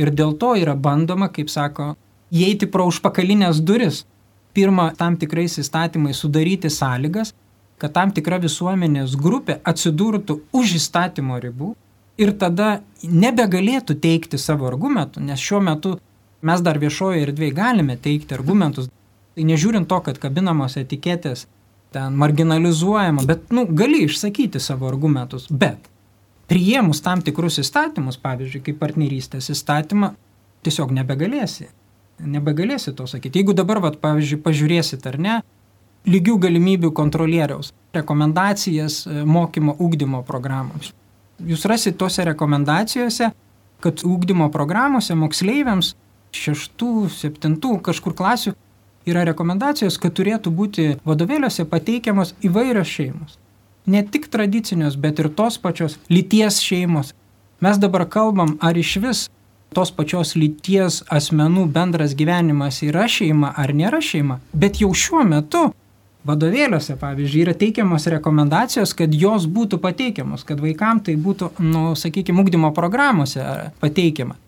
Ir 0.00 0.10
dėl 0.10 0.34
to 0.40 0.54
yra 0.58 0.74
bandoma, 0.74 1.28
kaip 1.28 1.52
sako, 1.52 1.92
įeiti 2.32 2.66
pro 2.70 2.88
užpakalinės 2.90 3.60
duris, 3.60 4.02
pirmą 4.56 4.90
tam 4.98 5.18
tikrais 5.20 5.58
įstatymais 5.60 6.24
sudaryti 6.24 6.70
sąlygas, 6.72 7.34
kad 7.78 7.92
tam 7.92 8.12
tikra 8.14 8.40
visuomenės 8.42 9.18
grupė 9.20 9.58
atsidurtų 9.66 10.40
už 10.56 10.76
įstatymo 10.80 11.38
ribų 11.42 11.74
ir 12.16 12.32
tada 12.38 12.80
nebegalėtų 13.02 13.98
teikti 14.00 14.38
savo 14.38 14.70
argumentų, 14.70 15.20
nes 15.20 15.42
šiuo 15.42 15.60
metu 15.68 15.96
mes 16.44 16.62
dar 16.64 16.78
viešoje 16.78 17.24
erdvėje 17.26 17.56
galime 17.56 17.96
teikti 18.00 18.36
argumentus, 18.36 18.88
Tai 19.34 19.46
nežiūrint 19.48 19.88
to, 19.90 19.98
kad 20.06 20.20
kabinamos 20.22 20.76
etiketės 20.78 21.48
ten 21.94 22.14
marginalizuojama, 22.18 23.24
bet, 23.26 23.50
nu, 23.54 23.66
gali 23.70 24.04
išsakyti 24.08 24.60
savo 24.62 24.88
argumentus, 24.90 25.46
bet 25.50 25.90
priėmus 26.50 27.00
tam 27.04 27.22
tikrus 27.24 27.60
įstatymus, 27.62 28.18
pavyzdžiui, 28.22 28.62
kaip 28.68 28.80
partnerystės 28.82 29.50
įstatymą, 29.54 30.12
tiesiog 30.66 30.94
nebegalėsi. 30.94 31.68
Nebegalėsi 32.24 32.94
to 32.94 33.06
sakyti. 33.10 33.42
Jeigu 33.42 33.54
dabar, 33.58 33.80
vat, 33.82 33.98
pavyzdžiui, 34.02 34.42
pažiūrėsit 34.42 35.06
ar 35.10 35.18
ne, 35.18 35.38
lygių 36.06 36.36
galimybių 36.46 36.92
kontrolieriaus 36.94 37.72
rekomendacijas 37.94 39.04
e, 39.06 39.22
mokymo 39.26 39.74
ūkdymo 39.80 40.22
programoms. 40.26 40.92
Jūs 41.42 41.64
rasite 41.70 41.98
tose 41.98 42.26
rekomendacijose, 42.26 43.30
kad 43.82 44.04
ūkdymo 44.06 44.50
programuose 44.54 45.16
moksleiviams 45.18 45.94
šeštų, 46.34 46.92
septintų 47.14 47.78
kažkur 47.86 48.14
klasių 48.18 48.54
yra 49.08 49.24
rekomendacijos, 49.28 49.98
kad 50.00 50.14
turėtų 50.16 50.52
būti 50.54 50.86
vadovėliuose 51.04 51.66
pateikiamos 51.68 52.34
įvairios 52.44 52.88
šeimos. 52.88 53.38
Ne 53.86 54.00
tik 54.02 54.30
tradicinios, 54.32 54.96
bet 54.96 55.20
ir 55.20 55.28
tos 55.28 55.58
pačios 55.60 55.98
lyties 56.08 56.60
šeimos. 56.64 57.12
Mes 57.60 57.78
dabar 57.80 58.06
kalbam, 58.08 58.56
ar 58.60 58.76
iš 58.80 58.96
vis 59.04 59.24
tos 59.74 59.90
pačios 59.92 60.34
lyties 60.38 61.02
asmenų 61.12 61.66
bendras 61.74 62.14
gyvenimas 62.16 62.80
yra 62.86 63.08
šeima 63.10 63.52
ar 63.58 63.74
nėra 63.76 64.00
šeima, 64.04 64.38
bet 64.54 64.80
jau 64.80 64.92
šiuo 64.94 65.24
metu 65.28 65.66
vadovėliuose, 66.24 66.96
pavyzdžiui, 67.00 67.42
yra 67.44 67.54
teikiamos 67.58 68.06
rekomendacijos, 68.14 68.94
kad 68.96 69.12
jos 69.12 69.44
būtų 69.50 69.80
pateikiamos, 69.82 70.46
kad 70.48 70.62
vaikam 70.62 71.02
tai 71.04 71.18
būtų, 71.20 71.50
nu, 71.64 71.84
sakykime, 71.98 72.40
ugdymo 72.40 72.72
programuose 72.76 73.44
pateikiama. 73.82 74.38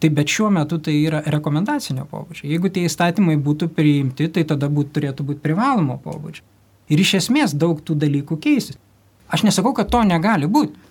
Tai 0.00 0.08
bet 0.16 0.32
šiuo 0.32 0.48
metu 0.54 0.78
tai 0.80 0.94
yra 1.04 1.20
rekomendacinio 1.28 2.06
pobūdžio. 2.08 2.46
Jeigu 2.48 2.70
tie 2.72 2.86
įstatymai 2.88 3.36
būtų 3.36 3.68
priimti, 3.76 4.30
tai 4.32 4.46
tada 4.48 4.70
būt, 4.72 4.94
turėtų 4.96 5.26
būti 5.28 5.42
privalomo 5.44 5.98
pobūdžio. 6.00 6.46
Ir 6.90 7.02
iš 7.02 7.18
esmės 7.20 7.52
daug 7.54 7.82
tų 7.84 7.98
dalykų 8.00 8.38
keisis. 8.40 8.78
Aš 9.30 9.44
nesakau, 9.46 9.74
kad 9.76 9.90
to 9.92 10.00
negali 10.08 10.48
būti. 10.50 10.88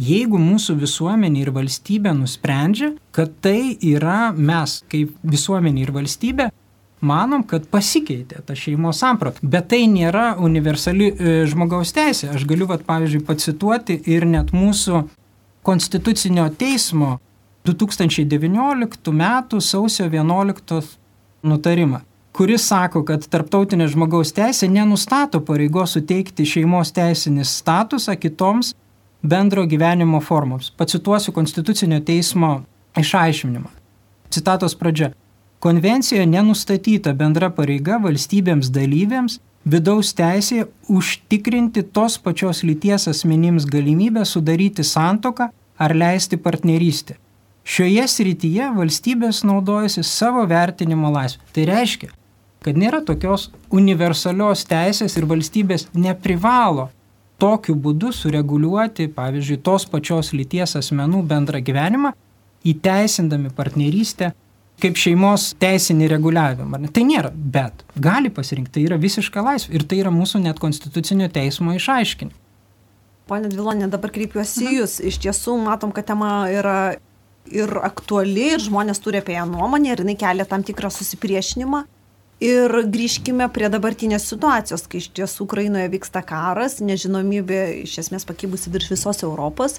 Jeigu 0.00 0.38
mūsų 0.38 0.76
visuomenė 0.80 1.42
ir 1.42 1.50
valstybė 1.56 2.12
nusprendžia, 2.14 2.92
kad 3.16 3.32
tai 3.42 3.74
yra 3.82 4.30
mes 4.36 4.78
kaip 4.92 5.16
visuomenė 5.26 5.82
ir 5.82 5.90
valstybė, 5.96 6.46
manom, 7.00 7.42
kad 7.48 7.66
pasikeitė 7.72 8.44
ta 8.46 8.54
šeimos 8.56 9.00
samprata. 9.02 9.40
Bet 9.42 9.70
tai 9.72 9.82
nėra 9.90 10.34
universali 10.38 11.10
e, 11.10 11.34
žmogaus 11.50 11.94
teisė. 11.96 12.30
Aš 12.36 12.44
galiu, 12.48 12.68
vat, 12.70 12.84
pavyzdžiui, 12.86 13.24
pacituoti 13.26 13.98
ir 14.12 14.28
net 14.28 14.54
mūsų 14.56 15.02
konstitucinio 15.66 16.46
teismo 16.60 17.18
2019 17.64 19.10
m. 19.12 19.60
sausio 19.60 20.04
11 20.04 20.80
nutarimą, 21.42 22.00
kuris 22.32 22.64
sako, 22.68 23.02
kad 23.04 23.26
tarptautinė 23.28 23.88
žmogaus 23.92 24.32
teisė 24.36 24.68
nenustato 24.72 25.40
pareigos 25.44 25.96
suteikti 25.96 26.46
šeimos 26.48 26.92
teisinį 26.96 27.44
statusą 27.44 28.16
kitoms 28.16 28.74
bendro 29.22 29.66
gyvenimo 29.66 30.20
formoms. 30.20 30.70
Pacituosiu 30.70 31.32
Konstitucinio 31.36 32.00
teismo 32.00 32.62
išaiškinimą. 32.96 33.68
Citatos 34.30 34.74
pradžia. 34.74 35.12
Konvencijoje 35.60 36.26
nenustatyta 36.26 37.12
bendra 37.12 37.50
pareiga 37.52 37.98
valstybėms 38.00 38.70
dalyvėms 38.72 39.40
vidaus 39.68 40.14
teisėje 40.16 40.70
užtikrinti 40.88 41.82
tos 41.92 42.16
pačios 42.18 42.62
lyties 42.64 43.08
asmenims 43.12 43.66
galimybę 43.68 44.24
sudaryti 44.24 44.84
santoką 44.84 45.50
ar 45.76 45.96
leisti 45.96 46.38
partnerystę. 46.40 47.18
Šioje 47.70 48.06
srityje 48.10 48.70
valstybės 48.74 49.44
naudojasi 49.46 50.02
savo 50.06 50.42
vertinimo 50.50 51.10
laisvę. 51.14 51.44
Tai 51.54 51.66
reiškia, 51.68 52.08
kad 52.64 52.78
nėra 52.80 52.98
tokios 53.06 53.50
universalios 53.70 54.64
teisės 54.66 55.14
ir 55.14 55.28
valstybės 55.30 55.86
neprivalo 55.94 56.88
tokiu 57.40 57.76
būdu 57.78 58.10
sureguliuoti, 58.12 59.06
pavyzdžiui, 59.14 59.60
tos 59.64 59.86
pačios 59.88 60.32
lyties 60.36 60.74
asmenų 60.80 61.22
bendrą 61.30 61.60
gyvenimą, 61.64 62.12
įteisindami 62.66 63.52
partnerystę 63.56 64.32
kaip 64.80 64.98
šeimos 64.98 65.50
teisinį 65.60 66.08
reguliavimą. 66.10 66.80
Tai 66.94 67.04
nėra, 67.06 67.30
bet 67.32 67.84
gali 68.00 68.32
pasirinkti, 68.32 68.78
tai 68.78 68.86
yra 68.88 68.98
visiška 69.00 69.44
laisvė 69.44 69.76
ir 69.76 69.84
tai 69.88 70.00
yra 70.02 70.12
mūsų 70.14 70.42
net 70.44 70.60
konstitucinio 70.60 71.28
teismo 71.32 71.76
išaiškinti. 71.76 72.34
Pone 73.30 73.46
Dvilonė, 73.52 73.86
dabar 73.92 74.10
kreipiuosi 74.10 74.66
į 74.66 74.74
Jūs. 74.80 74.96
Iš 75.06 75.20
tiesų, 75.22 75.54
matom, 75.62 75.92
kad 75.94 76.08
tema 76.08 76.48
yra 76.50 76.96
ir 77.48 77.72
aktuali, 77.82 78.50
ir 78.54 78.62
žmonės 78.62 79.00
turi 79.02 79.20
apie 79.20 79.36
ją 79.36 79.46
nuomonę, 79.48 79.92
ir 79.92 80.04
jinai 80.04 80.16
kelia 80.18 80.46
tam 80.48 80.64
tikrą 80.66 80.90
susipriešinimą. 80.92 81.84
Ir 82.40 82.72
grįžkime 82.88 83.50
prie 83.52 83.68
dabartinės 83.68 84.24
situacijos, 84.30 84.86
kai 84.88 85.02
iš 85.02 85.10
tiesų 85.18 85.44
Ukrainoje 85.44 85.90
vyksta 85.92 86.22
karas, 86.24 86.78
nežinomybė 86.80 87.82
iš 87.82 87.98
esmės 88.06 88.24
pakybusi 88.24 88.72
virš 88.72 88.94
visos 88.94 89.20
Europos. 89.26 89.76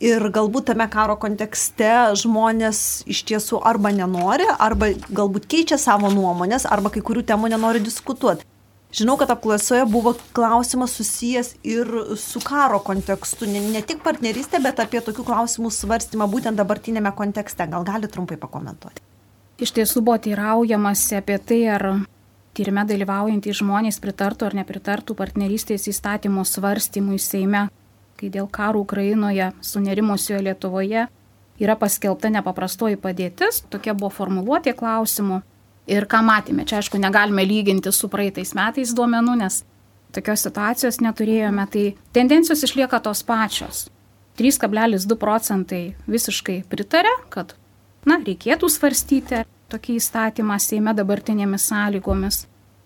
Ir 0.00 0.22
galbūt 0.32 0.70
tame 0.70 0.86
karo 0.88 1.18
kontekste 1.20 1.90
žmonės 2.16 3.02
iš 3.10 3.24
tiesų 3.28 3.58
arba 3.66 3.90
nenori, 3.92 4.46
arba 4.56 4.92
galbūt 5.10 5.48
keičia 5.50 5.76
savo 5.76 6.08
nuomonės, 6.14 6.64
arba 6.70 6.92
kai 6.94 7.02
kurių 7.04 7.26
temų 7.28 7.50
nenori 7.52 7.82
diskutuoti. 7.82 8.46
Žinau, 8.88 9.18
kad 9.20 9.30
apklausoje 9.30 9.84
buvo 9.84 10.14
klausimas 10.32 10.94
susijęs 10.96 11.54
ir 11.62 11.88
su 12.16 12.40
karo 12.40 12.78
kontekstu, 12.80 13.44
ne, 13.46 13.60
ne 13.60 13.82
tik 13.84 14.00
partnerystė, 14.04 14.62
bet 14.64 14.80
apie 14.80 15.02
tokių 15.04 15.26
klausimų 15.28 15.68
svarstymą 15.74 16.24
būtent 16.32 16.56
dabartinėme 16.56 17.12
kontekste. 17.16 17.66
Gal 17.68 17.84
gali 17.84 18.08
trumpai 18.08 18.38
pakomentuoti? 18.40 19.04
Iš 19.60 19.74
tiesų 19.76 20.00
buvo 20.06 20.16
teiraujamasi 20.24 21.18
apie 21.18 21.36
tai, 21.36 21.60
ar 21.74 21.84
tyrime 22.56 22.86
dalyvaujantys 22.88 23.60
žmonės 23.60 24.00
pritartų 24.00 24.48
ar 24.48 24.56
nepritartų 24.62 25.18
partnerystės 25.18 25.84
įstatymo 25.92 26.46
svarstymui 26.48 27.20
Seime, 27.20 27.66
kai 28.16 28.32
dėl 28.32 28.48
karų 28.48 28.86
Ukrainoje 28.86 29.52
sunerimusioje 29.60 30.40
Lietuvoje 30.48 31.04
yra 31.60 31.76
paskelbta 31.76 32.32
nepaprastoji 32.32 32.96
padėtis, 32.96 33.60
tokia 33.68 33.92
buvo 33.92 34.14
formuluotė 34.16 34.72
klausimų 34.78 35.42
ir 35.88 36.06
ką 36.10 36.22
matėme. 36.24 36.66
Čia 36.68 36.80
aišku, 36.80 37.00
negalime 37.00 37.44
lyginti 37.46 37.92
su 37.94 38.10
praeitais 38.12 38.54
metais 38.58 38.94
duomenų, 38.96 39.36
nes 39.42 39.62
tokios 40.14 40.44
situacijos 40.46 41.00
neturėjome, 41.04 41.64
tai 41.72 41.84
tendencijos 42.16 42.64
išlieka 42.68 43.00
tos 43.04 43.24
pačios. 43.26 43.86
3,2 44.38 45.16
procentai 45.18 45.82
visiškai 46.06 46.60
pritarė, 46.70 47.10
kad, 47.32 47.56
na, 48.06 48.20
reikėtų 48.22 48.70
svarstyti 48.70 49.42
tokį 49.72 49.98
įstatymą 49.98 50.60
Seime 50.62 50.94
dabartinėmis 50.96 51.66
sąlygomis. 51.72 52.44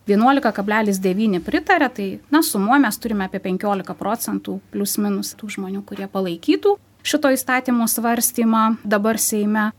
11,9 0.08 1.42
pritarė, 1.46 1.88
tai 1.94 2.06
na, 2.32 2.40
sumuo 2.42 2.78
mes 2.82 2.96
turime 2.98 3.28
apie 3.28 3.38
15 3.44 3.94
procentų 3.98 4.56
plus 4.72 4.96
minus 4.98 5.36
tų 5.38 5.52
žmonių, 5.58 5.84
kurie 5.86 6.08
palaikytų 6.10 6.74
šito 7.06 7.30
įstatymo 7.34 7.86
svarstymą 7.86 8.78
dabar 8.84 9.18
Seime. 9.18 9.70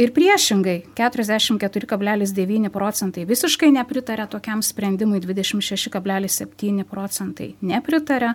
Ir 0.00 0.14
priešingai, 0.16 0.78
44,9 0.96 2.70
procentai 2.72 3.26
visiškai 3.28 3.68
nepritarė 3.74 4.24
tokiam 4.32 4.62
sprendimui, 4.64 5.18
26,7 5.20 6.86
procentai 6.88 7.50
nepritarė. 7.60 8.30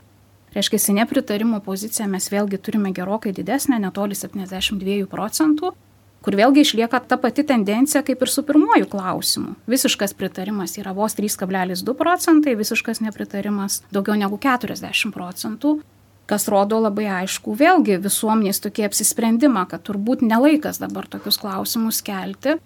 Reiškia, 0.54 0.94
nepritarimo 1.00 1.58
poziciją 1.66 2.06
mes 2.12 2.30
vėlgi 2.30 2.60
turime 2.62 2.92
gerokai 2.94 3.34
didesnę, 3.34 3.80
netoli 3.82 4.14
72 4.14 5.08
procentų, 5.10 5.74
kur 6.22 6.38
vėlgi 6.38 6.62
išlieka 6.68 7.02
ta 7.10 7.18
pati 7.18 7.42
tendencija 7.50 8.04
kaip 8.06 8.22
ir 8.22 8.30
su 8.30 8.46
pirmoju 8.46 8.86
klausimu. 8.94 9.56
Visiškas 9.66 10.14
pritarimas 10.14 10.78
yra 10.78 10.94
vos 10.94 11.18
3,2 11.18 11.98
procentai, 11.98 12.54
visiškas 12.62 13.02
nepritarimas 13.02 13.82
daugiau 13.90 14.14
negu 14.22 14.38
40 14.38 15.10
procentų, 15.18 15.80
kas 16.30 16.48
rodo 16.52 16.80
labai 16.82 17.08
aišku 17.22 17.56
vėlgi 17.58 18.00
visuomenės 18.04 18.62
tokį 18.64 18.88
apsisprendimą, 18.90 19.66
kad 19.70 19.86
turbūt 19.86 20.26
nelaikas 20.26 20.82
dabar 20.82 21.08
tokius 21.10 21.38
klausimus 21.42 22.02
kelti, 22.06 22.58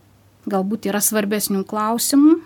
galbūt 0.49 0.89
yra 0.89 1.01
svarbesnių 1.03 1.65
klausimų. 1.67 2.39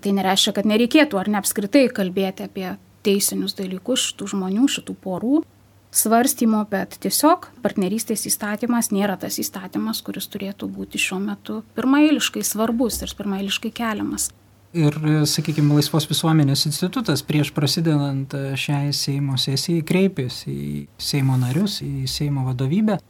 Tai 0.00 0.12
nereiškia, 0.16 0.54
kad 0.56 0.68
nereikėtų 0.68 1.18
ar 1.20 1.28
ne 1.28 1.40
apskritai 1.42 1.84
kalbėti 1.92 2.46
apie 2.48 2.70
teisinius 3.04 3.56
dalykus 3.58 4.10
šitų 4.10 4.30
žmonių, 4.32 4.68
šitų 4.72 4.96
porų 5.04 5.42
svarstymo, 5.90 6.62
bet 6.70 6.96
tiesiog 7.02 7.50
partnerystės 7.64 8.24
įstatymas 8.30 8.90
nėra 8.94 9.18
tas 9.20 9.40
įstatymas, 9.42 10.02
kuris 10.06 10.30
turėtų 10.30 10.70
būti 10.70 11.00
šiuo 11.02 11.18
metu 11.22 11.60
pirmailiškai 11.76 12.44
svarbus 12.46 13.02
ir 13.04 13.12
pirmailiškai 13.18 13.72
keliamas. 13.74 14.30
Ir, 14.70 14.94
sakykime, 15.26 15.74
Laisvos 15.74 16.06
visuomenės 16.06 16.62
institutas 16.68 17.24
prieš 17.26 17.50
prasidedant 17.56 18.34
šiai 18.54 18.92
Seimo 18.94 19.34
sesijai 19.40 19.82
kreipėsi 19.82 20.50
į 20.50 20.82
Seimo 20.94 21.34
narius, 21.40 21.80
į 21.82 22.06
Seimo 22.06 22.44
vadovybę 22.46 23.00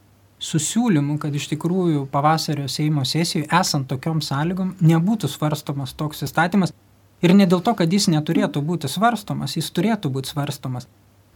su 0.41 0.57
siūlymu, 0.57 1.19
kad 1.21 1.35
iš 1.37 1.51
tikrųjų 1.51 2.07
pavasario 2.09 2.65
Seimo 2.65 3.05
sesijoje, 3.05 3.45
esant 3.53 3.85
tokiom 3.91 4.23
sąlygom, 4.25 4.73
nebūtų 4.81 5.29
svarstomas 5.29 5.93
toks 5.93 6.25
įstatymas, 6.25 6.73
Ir 7.21 7.35
ne 7.37 7.45
dėl 7.45 7.61
to, 7.61 7.75
kad 7.77 7.91
jis 7.93 8.07
neturėtų 8.09 8.63
būti 8.65 8.89
svarstomas, 8.89 9.53
jis 9.57 9.69
turėtų 9.77 10.09
būti 10.13 10.33
svarstomas, 10.33 10.87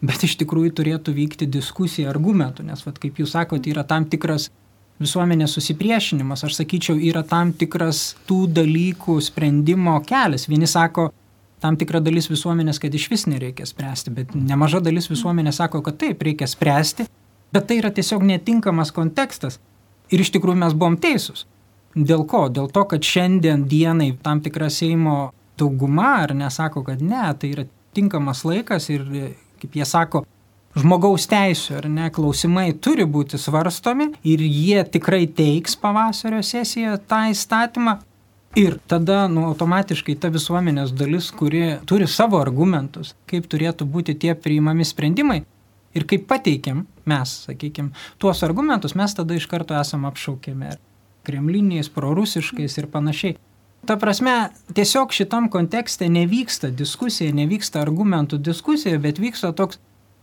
bet 0.01 0.23
iš 0.25 0.33
tikrųjų 0.41 0.73
turėtų 0.79 1.13
vykti 1.13 1.47
diskusija 1.49 2.09
argumentų, 2.09 2.65
nes, 2.65 2.81
vat, 2.87 2.97
kaip 3.01 3.21
jūs 3.21 3.35
sakote, 3.37 3.69
yra 3.69 3.85
tam 3.85 4.07
tikras 4.09 4.49
visuomenės 5.01 5.55
susipriešinimas, 5.57 6.45
aš 6.47 6.59
sakyčiau, 6.59 6.95
yra 6.99 7.23
tam 7.27 7.51
tikras 7.53 8.15
tų 8.29 8.45
dalykų 8.55 9.17
sprendimo 9.23 9.97
kelias. 10.07 10.47
Vieni 10.47 10.67
sako, 10.69 11.09
tam 11.63 11.77
tikra 11.79 12.01
dalis 12.03 12.29
visuomenės, 12.31 12.79
kad 12.81 12.95
iš 12.95 13.09
vis 13.11 13.25
nereikia 13.27 13.67
spręsti, 13.67 14.13
bet 14.15 14.35
nemaža 14.35 14.81
dalis 14.85 15.09
visuomenės 15.11 15.59
sako, 15.61 15.81
kad 15.85 15.99
taip, 16.01 16.23
reikia 16.23 16.47
spręsti, 16.47 17.07
bet 17.55 17.67
tai 17.67 17.79
yra 17.81 17.91
tiesiog 17.95 18.23
netinkamas 18.27 18.93
kontekstas. 18.95 19.59
Ir 20.13 20.21
iš 20.21 20.31
tikrųjų 20.35 20.61
mes 20.61 20.75
buvom 20.77 20.99
teisūs. 21.01 21.47
Dėl 21.95 22.25
ko? 22.29 22.45
Dėl 22.51 22.67
to, 22.71 22.83
kad 22.91 23.03
šiandien 23.03 23.63
dienai 23.71 24.11
tam 24.23 24.41
tikra 24.43 24.69
Seimo 24.69 25.31
dauguma 25.57 26.17
ar 26.25 26.35
nesako, 26.35 26.83
kad 26.85 27.01
ne, 27.01 27.23
tai 27.39 27.53
yra 27.55 27.65
tinkamas 27.95 28.43
laikas 28.45 28.89
ir, 28.91 29.05
kaip 29.61 29.77
jie 29.79 29.87
sako, 29.87 30.25
žmogaus 30.75 31.27
teisų 31.31 31.79
ar 31.79 31.87
ne 31.91 32.09
klausimai 32.13 32.73
turi 32.73 33.05
būti 33.07 33.39
svarstomi 33.39 34.11
ir 34.27 34.43
jie 34.43 34.83
tikrai 34.95 35.25
teiks 35.27 35.77
pavasario 35.79 36.41
sesijoje 36.43 36.99
tą 37.09 37.25
įstatymą. 37.31 37.99
Ir 38.55 38.77
tada 38.87 39.25
nu, 39.27 39.49
automatiškai 39.49 40.15
ta 40.15 40.29
visuomenės 40.31 40.93
dalis, 40.95 41.27
kuri 41.35 41.75
turi 41.87 42.07
savo 42.07 42.39
argumentus, 42.39 43.11
kaip 43.27 43.49
turėtų 43.51 43.87
būti 43.91 44.15
tie 44.15 44.31
priimami 44.35 44.87
sprendimai 44.87 45.41
ir 45.95 46.05
kaip 46.07 46.23
pateikiam 46.29 46.85
mes, 47.07 47.33
sakykime, 47.47 47.91
tuos 48.19 48.43
argumentus, 48.47 48.95
mes 48.95 49.15
tada 49.15 49.35
iš 49.35 49.47
karto 49.51 49.75
esame 49.75 50.07
apšaukiami 50.07 50.71
kremliniais, 51.27 51.89
prorusiškais 51.91 52.79
ir 52.79 52.87
panašiai. 52.91 53.35
Ta 53.85 53.99
prasme, 54.01 54.49
tiesiog 54.73 55.11
šitam 55.13 55.49
kontekste 55.53 56.07
nevyksta 56.09 56.71
diskusija, 56.73 57.33
nevyksta 57.35 57.83
argumentų 57.83 58.39
diskusija, 58.41 58.97
bet 59.01 59.19
vyksta 59.21 59.51
toks 59.57 59.81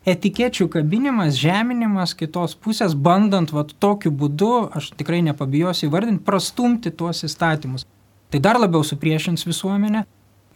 etikečių 0.09 0.67
kabinimas, 0.73 1.37
žeminimas 1.39 2.15
kitos 2.19 2.57
pusės, 2.59 2.95
bandant 2.95 3.53
vat, 3.55 3.75
tokiu 3.79 4.11
būdu, 4.11 4.53
aš 4.75 4.91
tikrai 4.99 5.23
nepabijosiu 5.27 5.89
įvardinti, 5.89 6.25
prastumti 6.27 6.91
tuos 6.91 7.23
įstatymus. 7.27 7.87
Tai 8.33 8.41
dar 8.43 8.59
labiau 8.59 8.83
supriešins 8.87 9.47
visuomenę 9.47 10.05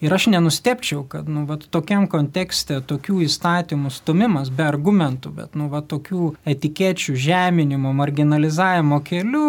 ir 0.03 0.13
aš 0.13 0.27
nenustepčiau, 0.33 1.03
kad 1.09 1.29
nu, 1.29 1.45
vat, 1.49 1.67
tokiam 1.73 2.07
kontekste 2.11 2.81
tokių 2.85 3.21
įstatymų 3.27 3.91
stumimas 3.93 4.51
be 4.53 4.65
argumentų, 4.67 5.33
bet 5.39 5.55
nu, 5.57 5.69
vat, 5.71 5.87
tokių 5.93 6.33
etikečių 6.45 7.15
žeminimo, 7.15 7.93
marginalizavimo 7.95 8.99
keliu 9.05 9.47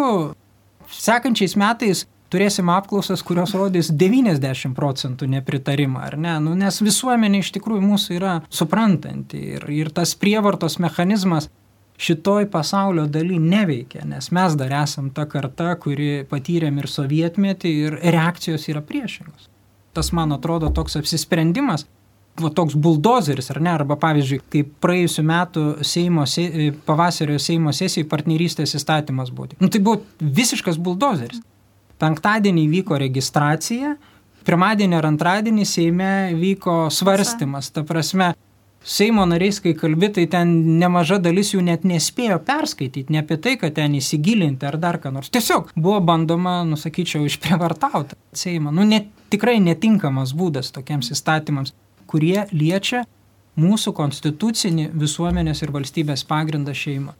sekančiais 0.89 1.57
metais 1.59 2.05
turėsim 2.31 2.69
apklausas, 2.73 3.23
kurios 3.25 3.53
rodys 3.57 3.91
90 3.91 4.75
procentų 4.77 5.29
nepritarimą, 5.33 6.03
ar 6.11 6.17
ne? 6.17 6.35
Nu, 6.43 6.55
nes 6.57 6.81
visuomenė 6.83 7.43
iš 7.43 7.53
tikrųjų 7.57 7.85
mūsų 7.85 8.17
yra 8.17 8.35
suprantanti 8.53 9.41
ir, 9.55 9.65
ir 9.73 9.91
tas 9.95 10.15
prievartos 10.19 10.79
mechanizmas 10.81 11.49
šitoj 11.99 12.47
pasaulio 12.51 13.05
daly 13.11 13.39
neveikia, 13.43 14.05
nes 14.07 14.31
mes 14.31 14.55
dar 14.59 14.73
esam 14.83 15.09
ta 15.11 15.25
karta, 15.27 15.73
kuri 15.81 16.23
patyrėm 16.29 16.79
ir 16.79 16.87
sovietmetį 16.87 17.71
ir 17.85 17.97
reakcijos 18.15 18.69
yra 18.71 18.83
priešingos. 18.85 19.49
Tas, 19.93 20.13
man 20.15 20.31
atrodo, 20.31 20.69
toks 20.71 20.95
apsisprendimas, 20.99 21.83
va, 22.39 22.51
toks 22.55 22.77
buldozeris, 22.79 23.49
ar 23.51 23.59
ne, 23.65 23.73
arba 23.73 23.97
pavyzdžiui, 23.99 24.41
kaip 24.53 24.71
praėjusiu 24.83 25.25
metu 25.27 25.65
Seimo, 25.83 26.23
se, 26.29 26.47
pavasario 26.87 27.39
Seimo 27.41 27.73
sesijai 27.75 28.07
partnerystės 28.07 28.77
įstatymas 28.79 29.33
buvo. 29.35 29.57
Nu, 29.59 29.67
tai 29.67 29.83
buvo 29.83 30.03
visiškas 30.39 30.79
buldozeris. 30.79 31.43
Penktadienį 31.99 32.67
vyko 32.71 32.99
registracija, 33.01 33.95
pirmadienį 34.47 34.99
ar 34.99 35.07
antradienį 35.09 35.65
Seime 35.67 36.11
vyko 36.39 36.85
svarstymas. 36.93 37.73
Ta 37.75 37.83
prasme, 37.87 38.33
Seimo 38.79 39.25
nariais, 39.27 39.57
kai 39.59 39.73
kalbi, 39.75 40.07
tai 40.15 40.23
ten 40.31 40.53
nemaža 40.79 41.17
dalis 41.19 41.51
jų 41.51 41.59
net 41.67 41.83
nespėjo 41.83 42.37
perskaityti, 42.47 43.11
ne 43.11 43.19
apie 43.19 43.35
tai, 43.43 43.57
kad 43.59 43.75
ten 43.75 43.97
įsigilinti 43.99 44.63
ar 44.65 44.77
dar 44.79 45.01
ką 45.03 45.11
nors. 45.11 45.27
Tiesiog 45.35 45.73
buvo 45.75 45.99
bandoma, 45.99 46.61
nusakyčiau, 46.63 47.25
išprievartauti 47.27 48.15
Seimą. 48.31 48.71
Nu, 48.71 48.87
net, 48.87 49.11
tikrai 49.33 49.57
netinkamas 49.59 50.31
būdas 50.31 50.71
tokiems 50.71 51.11
įstatymams, 51.11 51.75
kurie 52.07 52.47
liečia 52.55 53.03
mūsų 53.59 53.93
konstitucinį 53.97 54.89
visuomenės 54.95 55.65
ir 55.65 55.75
valstybės 55.75 56.23
pagrindą 56.29 56.71
šeimą. 56.71 57.17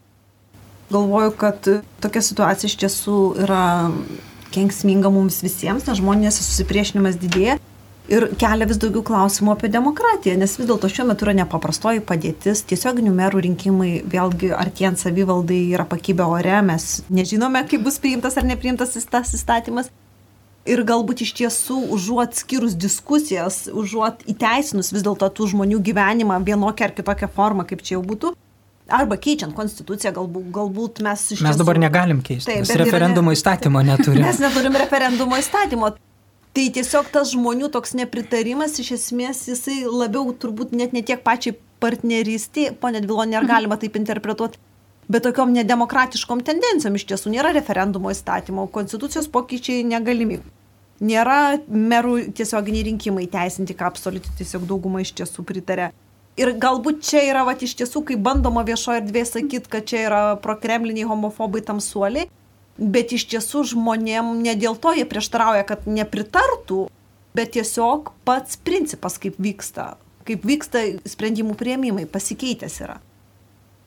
Galvoju, 0.89 1.35
kad 1.37 1.67
tokia 2.01 2.21
situacija 2.23 2.71
iš 2.71 2.79
tiesų 2.81 3.17
yra 3.43 3.63
kenksminga 4.53 5.11
mums 5.13 5.41
visiems, 5.45 5.87
nes 5.87 5.99
žmonės 5.99 6.39
susipriešinimas 6.41 7.19
didėja 7.21 7.59
ir 8.09 8.25
kelia 8.41 8.67
vis 8.69 8.79
daugiau 8.81 9.03
klausimų 9.05 9.53
apie 9.53 9.69
demokratiją, 9.71 10.35
nes 10.41 10.55
vis 10.59 10.67
dėlto 10.69 10.89
šiuo 10.91 11.05
metu 11.11 11.27
yra 11.27 11.35
nepaprastoji 11.43 12.01
padėtis, 12.05 12.63
tiesioginių 12.69 13.13
merų 13.15 13.43
rinkimai, 13.45 13.91
vėlgi 14.09 14.51
artėjant 14.57 15.01
savivaldai 15.01 15.61
yra 15.75 15.85
pakibę 15.89 16.25
ore, 16.25 16.59
mes 16.65 16.89
nežinome, 17.13 17.63
kaip 17.69 17.85
bus 17.85 17.99
priimtas 18.01 18.37
ar 18.39 18.47
nepriimtas 18.49 18.97
tas 19.09 19.33
įstatymas. 19.37 19.91
Ir 20.69 20.83
galbūt 20.85 21.23
iš 21.23 21.31
tiesų, 21.37 21.77
užuot 21.95 22.35
skirus 22.37 22.75
diskusijas, 22.77 23.63
užuot 23.71 24.25
įteisinus 24.29 24.91
vis 24.93 25.05
dėlto 25.05 25.29
tų 25.33 25.47
žmonių 25.53 25.79
gyvenimą 25.87 26.41
vienokią 26.45 26.89
ar 26.89 26.93
kitokią 26.97 27.29
formą, 27.33 27.65
kaip 27.65 27.81
čia 27.81 27.95
jau 27.95 28.03
būtų, 28.05 28.33
arba 28.91 29.17
keičiant 29.21 29.55
konstituciją, 29.55 30.11
galbūt, 30.17 30.49
galbūt 30.55 31.01
mes 31.05 31.25
iš 31.35 31.43
Mes 31.45 31.57
dabar 31.59 31.79
negalim 31.81 32.21
keisti, 32.25 32.49
taip, 32.51 32.65
mes 32.65 32.75
referendumo 32.81 33.33
ne... 33.33 33.37
įstatymo 33.37 33.83
neturime. 33.91 34.25
Mes 34.27 34.41
neturim 34.43 34.77
referendumo 34.81 35.39
įstatymo. 35.39 35.93
Tai 36.57 36.65
tiesiog 36.75 37.11
tas 37.13 37.29
žmonių 37.35 37.69
toks 37.73 37.93
nepritarimas, 37.97 38.79
iš 38.81 38.95
esmės, 38.97 39.43
jisai 39.51 39.83
labiau 39.85 40.31
turbūt 40.33 40.73
net 40.75 40.95
ne 40.97 41.03
tiek 41.05 41.21
pačiai 41.23 41.53
partnerystė, 41.79 42.71
ponė 42.81 43.03
Dvilonė, 43.05 43.37
ar 43.39 43.45
galima 43.47 43.77
taip 43.79 43.95
interpretuoti, 43.99 44.59
bet 45.09 45.23
tokiom 45.25 45.53
nedemokratiškom 45.55 46.41
tendencijom 46.47 46.97
iš 46.97 47.05
tiesų 47.13 47.35
nėra 47.35 47.53
referendumo 47.55 48.11
įstatymo, 48.13 48.65
konstitucijos 48.73 49.29
pokyčiai 49.31 49.85
negalimi. 49.87 50.41
Nėra 50.99 51.61
merų 51.69 52.33
tiesioginiai 52.35 52.89
rinkimai 52.89 53.29
teisinti, 53.31 53.77
ką 53.77 53.93
absoliuti 53.93 54.33
tiesiog 54.41 54.65
dauguma 54.67 55.05
iš 55.05 55.13
tiesų 55.21 55.45
pritarė 55.47 55.93
Ir 56.39 56.53
galbūt 56.55 57.01
čia 57.03 57.23
yra, 57.27 57.43
va, 57.47 57.55
iš 57.55 57.73
tiesų, 57.81 58.03
kai 58.07 58.15
bandoma 58.15 58.61
viešoje 58.67 59.01
erdvėje 59.01 59.31
sakyti, 59.33 59.71
kad 59.71 59.87
čia 59.89 60.03
yra 60.05 60.21
prokremliniai 60.39 61.07
homofobai 61.09 61.63
tamsuoliai, 61.65 62.29
bet 62.79 63.11
iš 63.15 63.25
tiesų 63.33 63.65
žmonėm 63.73 64.37
ne 64.45 64.53
dėl 64.55 64.77
to 64.79 64.93
jie 64.95 65.03
prieštarauja, 65.09 65.65
kad 65.67 65.83
nepritartų, 65.89 66.85
bet 67.35 67.53
tiesiog 67.57 68.13
pats 68.27 68.55
principas, 68.63 69.19
kaip 69.19 69.35
vyksta, 69.41 69.97
kaip 70.27 70.45
vyksta 70.47 70.85
sprendimų 71.09 71.57
prieimimai, 71.59 72.07
pasikeitęs 72.07 72.79
yra. 72.85 72.99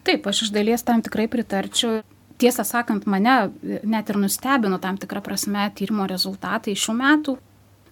Taip, 0.05 0.27
aš 0.27 0.49
iš 0.49 0.53
dalies 0.55 0.83
tam 0.85 1.03
tikrai 1.03 1.29
pritarčiau. 1.31 2.03
tiesą 2.43 2.65
sakant, 2.67 3.07
mane 3.07 3.53
net 3.87 4.09
ir 4.11 4.17
nustebino 4.19 4.79
tam 4.83 4.97
tikrą 4.99 5.21
prasme 5.23 5.69
tyrimo 5.79 6.09
rezultatai 6.11 6.75
šių 6.75 6.95
metų, 6.99 7.37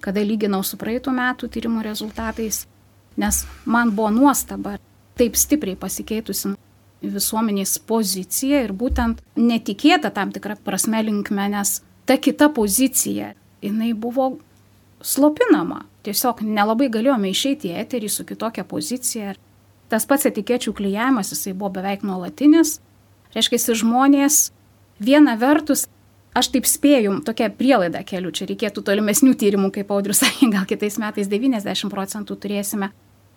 kada 0.03 0.25
lyginau 0.27 0.65
su 0.67 0.77
praeitų 0.81 1.13
metų 1.15 1.49
tyrimo 1.55 1.85
rezultatais, 1.87 2.65
nes 3.20 3.44
man 3.68 3.92
buvo 3.94 4.11
nuostaba 4.14 4.78
taip 5.20 5.37
stipriai 5.37 5.76
pasikeitusi 5.76 6.54
visuomenės 7.00 7.78
pozicija 7.88 8.64
ir 8.64 8.72
būtent 8.76 9.20
netikėta 9.37 10.11
tam 10.12 10.33
tikrą 10.33 10.56
prasme 10.64 11.00
linkme, 11.04 11.48
nes 11.52 11.80
ta 12.09 12.16
kita 12.20 12.50
pozicija, 12.52 13.35
jinai 13.64 13.92
buvo 13.94 14.35
slopinama. 15.00 15.87
Tiesiog 16.04 16.42
nelabai 16.44 16.88
galėjome 16.92 17.33
išeiti 17.33 17.72
į 17.72 17.78
eterį 17.83 18.09
su 18.09 18.24
kitokia 18.28 18.64
pozicija. 18.68 19.35
Tas 19.90 20.06
pats 20.09 20.28
etikečių 20.28 20.72
klyjavimas, 20.76 21.33
jisai 21.33 21.52
buvo 21.52 21.72
beveik 21.80 22.04
nuolatinis. 22.06 22.78
Reiškia, 23.35 23.76
žmonės 23.80 24.50
viena 25.00 25.37
vertus, 25.40 25.87
aš 26.37 26.50
taip 26.54 26.66
spėjau, 26.68 27.18
tokia 27.26 27.50
prielaida 27.52 28.02
keliu, 28.06 28.33
čia 28.35 28.48
reikėtų 28.50 28.85
tolimesnių 28.87 29.35
tyrimų, 29.38 29.70
kaip 29.74 29.92
Audrius 29.94 30.22
sakė, 30.22 30.50
gal 30.54 30.66
kitais 30.68 30.98
metais 31.02 31.30
90 31.30 31.92
procentų 31.92 32.37
turėsime. 32.40 32.90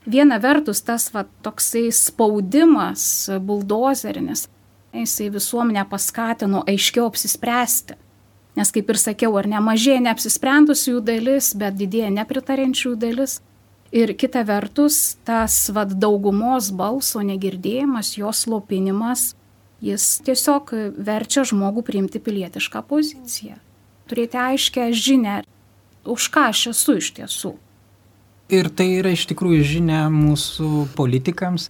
Viena 0.06 0.38
vertus 0.44 0.82
tas 0.84 1.08
va, 1.14 1.24
toksai 1.46 1.88
spaudimas 1.96 3.30
buldozerinis, 3.40 4.50
jisai 4.94 5.30
visuomenę 5.32 5.86
paskatino 5.90 6.64
aiškiau 6.68 7.08
apsispręsti. 7.08 7.96
Nes 8.54 8.70
kaip 8.70 8.92
ir 8.92 9.00
sakiau, 9.02 9.34
ar 9.40 9.48
nemažėja 9.50 10.04
neapsisprendusių 10.06 11.00
dalis, 11.02 11.54
bet 11.58 11.80
didėja 11.80 12.12
nepritarenčių 12.14 12.94
dalis. 13.02 13.40
Ir 13.94 14.14
kita 14.18 14.44
vertus, 14.46 15.16
tas 15.26 15.70
vad 15.74 15.96
daugumos 16.02 16.72
balso 16.74 17.22
negirdėjimas, 17.26 18.16
jos 18.18 18.44
slopinimas, 18.46 19.34
jis 19.82 20.20
tiesiog 20.26 20.74
verčia 20.98 21.46
žmogų 21.46 21.86
priimti 21.86 22.22
pilietišką 22.22 22.84
poziciją. 22.90 23.58
Turėti 24.10 24.38
aiškę 24.38 24.90
žinę, 24.94 25.42
už 26.06 26.30
ką 26.34 26.50
aš 26.52 26.68
esu 26.74 26.98
iš 27.00 27.14
tiesų. 27.18 27.54
Ir 28.52 28.68
tai 28.76 28.90
yra 29.00 29.14
iš 29.14 29.28
tikrųjų 29.32 29.64
žinia 29.66 30.08
mūsų 30.12 30.90
politikams 30.98 31.70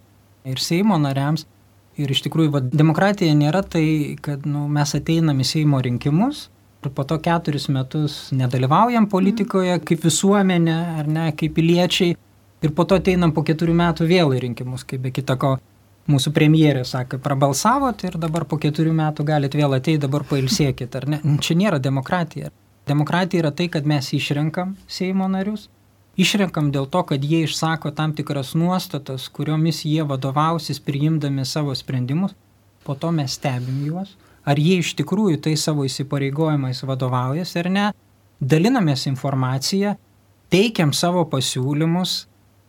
ir 0.49 0.61
Seimo 0.61 0.97
nariams. 1.01 1.45
Ir 1.93 2.09
iš 2.09 2.23
tikrųjų, 2.25 2.49
va, 2.55 2.59
demokratija 2.63 3.35
nėra 3.37 3.61
tai, 3.61 4.17
kad 4.21 4.47
nu, 4.49 4.65
mes 4.65 4.95
ateinam 4.97 5.37
į 5.43 5.45
Seimo 5.45 5.81
rinkimus 5.83 6.47
ir 6.83 6.91
po 6.91 7.05
to 7.07 7.19
keturis 7.21 7.69
metus 7.71 8.15
nedalyvaujam 8.35 9.05
politikoje 9.11 9.77
kaip 9.87 10.01
visuomenė 10.03 10.79
ar 10.99 11.07
ne, 11.07 11.27
kaip 11.37 11.53
piliečiai 11.55 12.15
ir 12.63 12.73
po 12.75 12.85
to 12.89 12.97
ateinam 12.99 13.31
po 13.35 13.43
keturių 13.45 13.75
metų 13.77 14.07
vėl 14.09 14.33
į 14.35 14.41
rinkimus, 14.47 14.83
kaip 14.87 15.05
be 15.05 15.13
kitako 15.15 15.57
mūsų 16.11 16.33
premjerė 16.35 16.83
sakė, 16.87 17.19
prabalsavot 17.23 18.03
ir 18.03 18.17
dabar 18.19 18.47
po 18.49 18.59
keturių 18.59 18.91
metų 18.97 19.25
galite 19.27 19.59
vėl 19.59 19.77
ateiti, 19.77 20.01
dabar 20.03 20.25
pailsėkit, 20.27 20.95
ar 20.99 21.07
ne? 21.07 21.21
Čia 21.43 21.55
nėra 21.59 21.79
demokratija. 21.83 22.51
Demokratija 22.87 23.45
yra 23.45 23.53
tai, 23.55 23.69
kad 23.71 23.87
mes 23.87 24.09
išrenkam 24.15 24.75
Seimo 24.91 25.29
narius, 25.31 25.69
išrenkam 26.17 26.71
dėl 26.71 26.89
to, 26.89 27.03
kad 27.13 27.23
jie 27.23 27.43
išsako 27.47 27.91
tam 27.97 28.13
tikras 28.17 28.53
nuostatas, 28.53 29.29
kuriomis 29.29 29.85
jie 29.85 30.03
vadovausis 30.03 30.79
priimdami 30.79 31.45
savo 31.45 31.75
sprendimus, 31.75 32.35
po 32.83 32.95
to 32.95 33.11
mes 33.15 33.39
stebim 33.39 33.85
juos 33.87 34.17
ar 34.45 34.59
jie 34.59 34.79
iš 34.81 34.93
tikrųjų 34.99 35.39
tai 35.43 35.55
savo 35.59 35.85
įsipareigojimais 35.87 36.83
vadovaujasi 36.87 37.59
ar 37.61 37.69
ne, 37.71 37.87
dalinamės 38.43 39.07
informaciją, 39.09 39.95
teikiam 40.53 40.93
savo 40.95 41.23
pasiūlymus, 41.31 42.15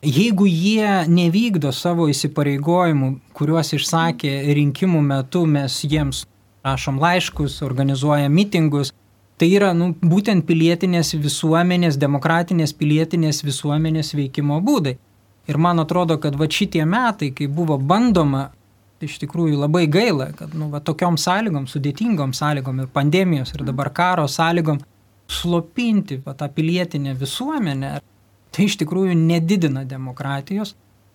jeigu 0.04 0.46
jie 0.48 1.04
nevykdo 1.10 1.72
savo 1.74 2.08
įsipareigojimų, 2.12 3.10
kuriuos 3.36 3.74
išsakė 3.78 4.36
rinkimų 4.60 5.02
metu, 5.04 5.44
mes 5.46 5.80
jiems 5.84 6.24
rašom 6.64 7.00
laiškus, 7.02 7.60
organizuojam 7.66 8.32
mitingus, 8.32 8.94
tai 9.38 9.50
yra 9.54 9.72
nu, 9.76 9.92
būtent 10.00 10.46
pilietinės 10.46 11.14
visuomenės, 11.18 11.98
demokratinės 12.00 12.74
pilietinės 12.78 13.42
visuomenės 13.46 14.14
veikimo 14.14 14.60
būdai. 14.64 14.96
Ir 15.50 15.58
man 15.60 15.82
atrodo, 15.82 16.16
kad 16.20 16.36
va 16.40 16.48
šitie 16.48 16.84
metai, 16.88 17.30
kai 17.36 17.48
buvo 17.52 17.76
bandoma 17.76 18.48
iš 19.04 19.18
tikrųjų 19.20 19.58
labai 19.60 19.84
gaila, 19.90 20.30
kad 20.36 20.54
nu, 20.56 20.70
va, 20.72 20.80
tokiom 20.80 21.18
sąlygom, 21.20 21.66
sudėtingom 21.68 22.32
sąlygom 22.36 22.84
ir 22.84 22.88
pandemijos 22.94 23.52
ir 23.52 23.64
dabar 23.66 23.90
karo 23.92 24.24
sąlygom 24.30 24.80
slopinti 25.28 26.20
va, 26.24 26.32
tą 26.38 26.48
pilietinę 26.52 27.14
visuomenę, 27.18 27.98
tai 28.54 28.68
iš 28.68 28.78
tikrųjų 28.80 29.16
nedidina 29.18 29.84
demokratijos. 29.88 30.74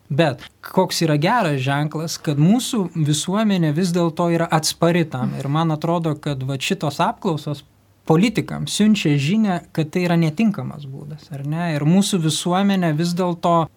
Bet 0.09 0.41
koks 0.65 1.03
yra 1.05 1.19
geras 1.21 1.59
ženklas, 1.61 2.15
kad 2.17 2.39
mūsų 2.41 2.87
visuomenė 2.97 3.69
vis 3.77 3.91
dėlto 3.93 4.31
yra 4.33 4.47
atspari 4.57 5.03
tam. 5.05 5.35
Ir 5.37 5.45
man 5.53 5.69
atrodo, 5.75 6.15
kad 6.17 6.41
va, 6.49 6.57
šitos 6.57 6.97
apklausos 7.05 7.61
politikams 8.09 8.73
siunčia 8.73 9.13
žinę, 9.21 9.59
kad 9.71 9.91
tai 9.93 10.07
yra 10.07 10.17
netinkamas 10.17 10.87
būdas, 10.89 11.27
ar 11.35 11.43
ne? 11.45 11.75
Ir 11.75 11.85
mūsų 11.85 12.17
visuomenė 12.23 12.95
vis 12.97 13.13
dėlto 13.17 13.67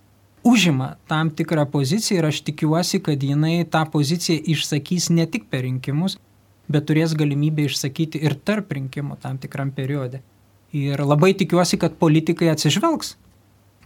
užima 0.49 0.95
tam 1.11 1.31
tikrą 1.31 1.67
poziciją 1.71 2.23
ir 2.23 2.29
aš 2.31 2.41
tikiuosi, 2.49 3.03
kad 3.05 3.23
jinai 3.23 3.67
tą 3.69 3.85
poziciją 3.93 4.41
išsakys 4.55 5.11
ne 5.13 5.27
tik 5.29 5.51
per 5.53 5.67
rinkimus, 5.67 6.17
bet 6.73 6.89
turės 6.89 7.13
galimybę 7.19 7.69
išsakyti 7.69 8.23
ir 8.25 8.39
tarp 8.41 8.73
rinkimų 8.73 9.21
tam 9.21 9.37
tikram 9.43 9.75
periode. 9.77 10.23
Ir 10.73 11.05
labai 11.05 11.35
tikiuosi, 11.37 11.77
kad 11.77 12.01
politikai 12.01 12.49
atsižvelgs. 12.55 13.17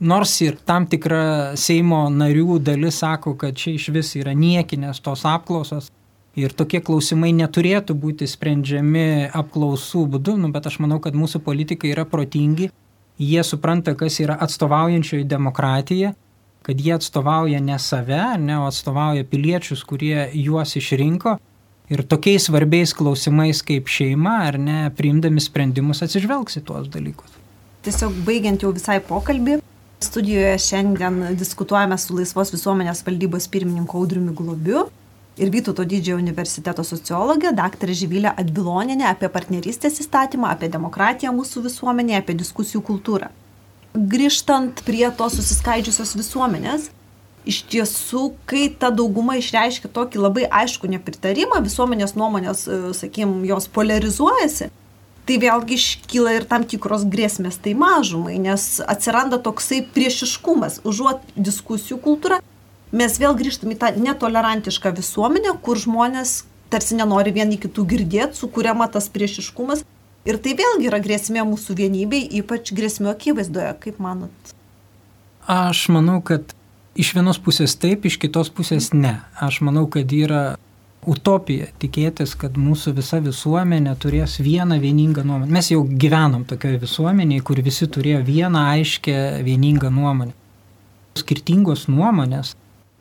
Nors 0.06 0.34
ir 0.44 0.58
tam 0.68 0.86
tikra 0.86 1.56
Seimo 1.58 2.04
narių 2.12 2.60
dalis 2.62 3.00
sako, 3.02 3.34
kad 3.40 3.56
čia 3.58 3.74
iš 3.74 3.88
vis 3.90 4.12
yra 4.20 4.36
niekinės 4.36 5.00
tos 5.02 5.24
apklausos 5.26 5.90
ir 6.36 6.52
tokie 6.52 6.82
klausimai 6.84 7.32
neturėtų 7.36 7.96
būti 7.96 8.28
sprendžiami 8.28 9.32
apklausų 9.34 10.04
būdu, 10.16 10.36
nu, 10.40 10.52
bet 10.52 10.68
aš 10.68 10.78
manau, 10.84 11.00
kad 11.00 11.16
mūsų 11.16 11.40
politikai 11.44 11.94
yra 11.94 12.04
protingi, 12.08 12.70
jie 13.16 13.42
supranta, 13.44 13.96
kas 13.96 14.20
yra 14.20 14.36
atstovaujančioji 14.46 15.24
demokratija 15.28 16.14
kad 16.66 16.80
jie 16.80 16.94
atstovauja 16.94 17.60
ne 17.60 17.78
save, 17.78 18.22
ne, 18.42 18.56
o 18.58 18.64
atstovauja 18.66 19.24
piliečius, 19.30 19.84
kurie 19.86 20.24
juos 20.34 20.74
išrinko. 20.76 21.36
Ir 21.94 22.02
tokiais 22.10 22.48
svarbiais 22.48 22.90
klausimais 22.98 23.60
kaip 23.62 23.86
šeima 23.86 24.32
ar 24.48 24.58
ne, 24.58 24.78
priimdami 24.98 25.38
sprendimus 25.44 26.02
atsižvelgs 26.02 26.58
į 26.58 26.64
tuos 26.66 26.88
dalykus. 26.90 27.36
Tiesiog 27.86 28.18
baigiant 28.26 28.66
jau 28.66 28.72
visai 28.74 28.98
pokalbį, 28.98 29.60
studijoje 30.02 30.56
šiandien 30.64 31.38
diskutuojame 31.38 31.94
su 32.02 32.18
Laisvos 32.18 32.50
visuomenės 32.56 33.06
valdybos 33.06 33.46
pirmininku 33.54 34.02
Audriumi 34.02 34.34
Globiu 34.34 34.88
ir 35.36 35.50
Vytauto 35.52 35.84
didžiojo 35.84 36.20
universiteto 36.20 36.84
sociologė 36.84 37.54
dr. 37.56 37.92
Živylė 38.02 38.34
Atbiloninė 38.36 39.10
apie 39.10 39.28
partnerystės 39.32 40.00
įstatymą, 40.04 40.52
apie 40.52 40.70
demokratiją 40.72 41.34
mūsų 41.36 41.66
visuomenėje, 41.70 42.22
apie 42.22 42.38
diskusijų 42.44 42.84
kultūrą 42.86 43.32
grįžtant 43.96 44.82
prie 44.86 45.08
tos 45.16 45.36
susiskaidžiusios 45.38 46.14
visuomenės, 46.18 46.90
iš 47.46 47.62
tiesų, 47.70 48.32
kai 48.48 48.66
ta 48.74 48.90
dauguma 48.90 49.38
išreiškia 49.40 49.90
tokį 49.94 50.22
labai 50.22 50.48
aišku 50.50 50.90
nepritarimą, 50.90 51.62
visuomenės 51.64 52.16
nuomonės, 52.18 52.66
e, 52.66 52.80
sakykim, 52.96 53.38
jos 53.46 53.68
polarizuojasi, 53.70 54.70
tai 55.26 55.38
vėlgi 55.42 55.78
iškyla 55.78 56.34
ir 56.36 56.46
tam 56.50 56.66
tikros 56.66 57.06
grėsmės 57.06 57.58
tai 57.62 57.74
mažumai, 57.78 58.36
nes 58.42 58.80
atsiranda 58.82 59.38
toksai 59.42 59.80
priešiškumas, 59.94 60.82
užuot 60.86 61.22
diskusijų 61.36 61.98
kultūra, 62.02 62.42
mes 62.96 63.18
vėl 63.20 63.36
grįžtam 63.38 63.74
į 63.74 63.80
tą 63.82 63.92
netolerantišką 64.00 64.94
visuomenę, 64.96 65.56
kur 65.62 65.78
žmonės 65.80 66.38
tarsi 66.72 66.96
nenori 66.98 67.34
vieni 67.36 67.60
kitų 67.62 67.84
girdėti, 67.92 68.40
sukūriama 68.40 68.88
tas 68.92 69.06
priešiškumas 69.12 69.84
Ir 70.26 70.40
tai 70.42 70.56
vėlgi 70.58 70.88
yra 70.88 70.98
grėsmė 70.98 71.44
mūsų 71.46 71.76
vienybei, 71.78 72.24
ypač 72.40 72.72
grėsmė 72.74 73.12
akivaizdoje, 73.12 73.70
kaip 73.84 74.00
manot? 74.02 74.54
Aš 75.46 75.84
manau, 75.94 76.18
kad 76.18 76.50
iš 76.98 77.12
vienos 77.14 77.38
pusės 77.38 77.76
taip, 77.78 78.08
iš 78.08 78.18
kitos 78.18 78.50
pusės 78.50 78.90
ne. 78.90 79.20
Aš 79.38 79.60
manau, 79.62 79.84
kad 79.86 80.10
yra 80.10 80.56
utopija 81.06 81.68
tikėtis, 81.78 82.34
kad 82.34 82.58
mūsų 82.58 82.96
visa 82.96 83.20
visuomenė 83.22 83.94
turės 84.02 84.40
vieną 84.42 84.80
vieningą 84.82 85.22
nuomonę. 85.22 85.54
Mes 85.54 85.70
jau 85.70 85.84
gyvenom 85.86 86.42
tokioje 86.50 86.82
visuomenėje, 86.82 87.46
kur 87.46 87.62
visi 87.62 87.86
turėjo 87.86 88.24
vieną 88.26 88.66
aiškę 88.72 89.16
vieningą 89.46 89.94
nuomonę. 89.94 90.34
Skirtingos 91.22 91.86
nuomonės 91.86 92.56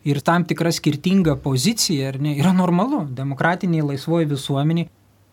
ir 0.05 0.21
tam 0.21 0.45
tikra 0.45 0.71
skirtinga 0.71 1.35
pozicija 1.43 2.13
ne, 2.19 2.35
yra 2.39 2.53
normalu. 2.53 3.03
Demokratiniai 3.17 3.85
laisvoji 3.93 4.29
visuomeniai 4.35 4.89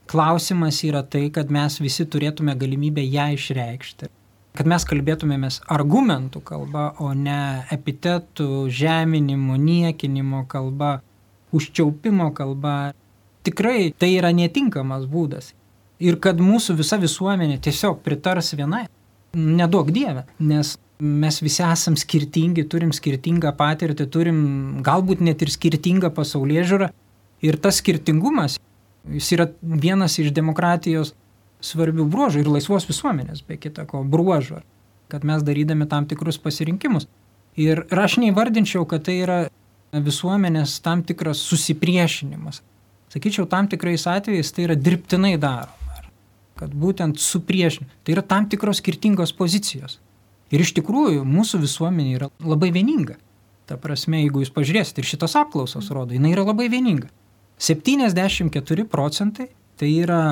Klausimas 0.07 0.83
yra 0.85 1.03
tai, 1.03 1.31
kad 1.33 1.51
mes 1.55 1.79
visi 1.81 2.05
turėtume 2.05 2.53
galimybę 2.59 3.01
ją 3.07 3.31
išreikšti. 3.37 4.11
Kad 4.53 4.68
mes 4.68 4.85
kalbėtumėmės 4.85 5.62
argumentų 5.73 6.43
kalba, 6.45 6.91
o 7.01 7.14
ne 7.16 7.64
epitetų, 7.73 8.66
žeminimo, 8.68 9.57
niekinimo 9.57 10.43
kalba, 10.51 10.99
užčiaupimo 11.57 12.29
kalba. 12.37 12.93
Tikrai 13.47 13.95
tai 13.97 14.11
yra 14.18 14.35
netinkamas 14.37 15.07
būdas. 15.09 15.55
Ir 16.03 16.18
kad 16.20 16.43
mūsų 16.43 16.77
visa 16.83 16.99
visuomenė 17.01 17.57
tiesiog 17.62 18.03
pritars 18.05 18.53
vienai, 18.59 18.85
nedaug 19.33 19.89
dievę, 19.95 20.27
nes 20.43 20.75
mes 21.03 21.41
visi 21.43 21.65
esam 21.67 21.97
skirtingi, 21.99 22.65
turim 22.71 22.93
skirtingą 22.95 23.51
patirtį, 23.59 24.07
turim 24.13 24.43
galbūt 24.87 25.23
net 25.25 25.43
ir 25.43 25.51
skirtingą 25.51 26.13
pasaulyje 26.15 26.67
žiūrą. 26.73 26.93
Ir 27.43 27.59
tas 27.59 27.81
skirtingumas 27.83 28.61
Jis 29.11 29.33
yra 29.35 29.49
vienas 29.63 30.15
iš 30.23 30.31
demokratijos 30.35 31.13
svarbių 31.63 32.07
bruožų 32.11 32.43
ir 32.43 32.51
laisvos 32.51 32.87
visuomenės, 32.87 33.43
be 33.47 33.59
kita 33.59 33.85
ko, 33.91 34.03
bruožų, 34.07 34.61
kad 35.11 35.27
mes 35.27 35.43
darydami 35.47 35.89
tam 35.91 36.07
tikrus 36.11 36.39
pasirinkimus. 36.43 37.09
Ir 37.59 37.85
aš 37.91 38.19
neįvardinčiau, 38.23 38.87
kad 38.89 39.05
tai 39.09 39.19
yra 39.25 39.39
visuomenės 39.93 40.79
tam 40.85 41.03
tikras 41.07 41.43
susipriešinimas. 41.51 42.63
Sakyčiau, 43.13 43.45
tam 43.51 43.69
tikrais 43.69 44.07
atvejais 44.09 44.55
tai 44.55 44.69
yra 44.69 44.79
dirbtinai 44.79 45.35
daroma. 45.37 46.07
Kad 46.57 46.73
būtent 46.79 47.19
supriešinimas. 47.21 47.99
Tai 48.07 48.15
yra 48.15 48.23
tam 48.25 48.47
tikros 48.49 48.81
skirtingos 48.81 49.35
pozicijos. 49.37 49.99
Ir 50.53 50.63
iš 50.65 50.75
tikrųjų 50.77 51.25
mūsų 51.25 51.63
visuomenė 51.63 52.17
yra 52.19 52.29
labai 52.45 52.71
vieninga. 52.75 53.17
Ta 53.67 53.79
prasme, 53.81 54.21
jeigu 54.25 54.43
jūs 54.43 54.53
pažiūrėsite, 54.53 55.01
ir 55.01 55.09
šitos 55.09 55.37
apklausos 55.41 55.89
rodo, 55.95 56.13
jinai 56.17 56.35
yra 56.35 56.45
labai 56.45 56.69
vieninga. 56.73 57.09
74 57.63 58.85
procentai, 58.91 59.49
tai 59.81 59.91
yra 60.03 60.23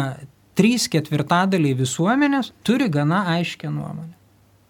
3 0.58 0.90
ketvirtadaliai 0.92 1.76
visuomenės 1.78 2.50
turi 2.66 2.90
gana 2.92 3.22
aiškę 3.38 3.70
nuomonę. 3.70 4.12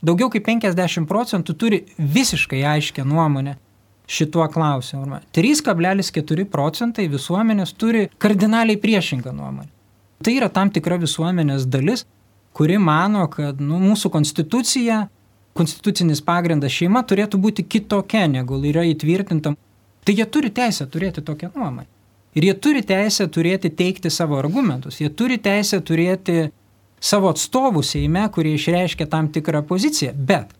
Daugiau 0.04 0.30
kaip 0.32 0.46
50 0.46 1.08
procentų 1.08 1.56
turi 1.60 1.80
visiškai 1.98 2.62
aiškę 2.76 3.04
nuomonę 3.04 3.56
šituo 4.10 4.46
klausimu. 4.52 5.20
3,4 5.36 6.46
procentai 6.50 7.08
visuomenės 7.10 7.74
turi 7.78 8.08
kardinaliai 8.18 8.80
priešingą 8.80 9.32
nuomonę. 9.34 9.68
Tai 10.24 10.34
yra 10.36 10.48
tam 10.52 10.70
tikra 10.72 10.98
visuomenės 11.00 11.66
dalis, 11.70 12.04
kuri 12.56 12.78
mano, 12.78 13.26
kad 13.32 13.60
nu, 13.62 13.78
mūsų 13.80 14.10
konstitucija, 14.12 15.06
konstitucinis 15.56 16.22
pagrindas 16.24 16.74
šeima 16.74 17.02
turėtų 17.06 17.40
būti 17.40 17.64
kitokia, 17.66 18.26
negu 18.30 18.58
yra 18.64 18.84
įtvirtinta. 18.88 19.54
Tai 20.04 20.14
jie 20.16 20.26
turi 20.26 20.50
teisę 20.54 20.86
turėti 20.88 21.22
tokią 21.24 21.50
nuomonę. 21.54 21.88
Ir 22.38 22.46
jie 22.46 22.54
turi 22.54 22.82
teisę 22.86 23.26
turėti 23.26 23.72
teikti 23.74 24.10
savo 24.10 24.38
argumentus, 24.38 25.00
jie 25.02 25.10
turi 25.10 25.36
teisę 25.42 25.80
turėti 25.82 26.50
savo 27.02 27.32
atstovų 27.34 27.82
Seime, 27.82 28.22
kurie 28.30 28.54
išreiškia 28.54 29.08
tam 29.10 29.28
tikrą 29.34 29.64
poziciją, 29.66 30.12
bet 30.14 30.52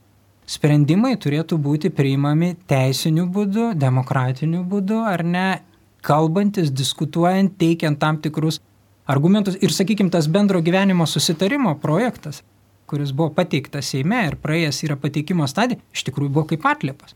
sprendimai 0.51 1.15
turėtų 1.21 1.61
būti 1.63 1.93
priimami 1.95 2.57
teisiniu 2.71 3.29
būdu, 3.31 3.71
demokratiniu 3.79 4.65
būdu, 4.67 4.99
ar 5.07 5.23
ne, 5.23 5.61
kalbantis, 6.03 6.73
diskutuojant, 6.75 7.55
teikiant 7.61 8.01
tam 8.01 8.19
tikrus 8.19 8.59
argumentus. 9.07 9.59
Ir, 9.63 9.71
sakykime, 9.75 10.11
tas 10.11 10.27
bendro 10.27 10.63
gyvenimo 10.65 11.07
susitarimo 11.07 11.77
projektas, 11.79 12.43
kuris 12.91 13.15
buvo 13.15 13.31
pateiktas 13.39 13.95
Seime 13.95 14.27
ir 14.27 14.37
praėjęs 14.43 14.85
yra 14.89 14.99
pateikimo 15.01 15.47
stadija, 15.51 15.81
iš 15.95 16.07
tikrųjų 16.11 16.35
buvo 16.35 16.51
kaip 16.53 16.67
atliepas 16.69 17.15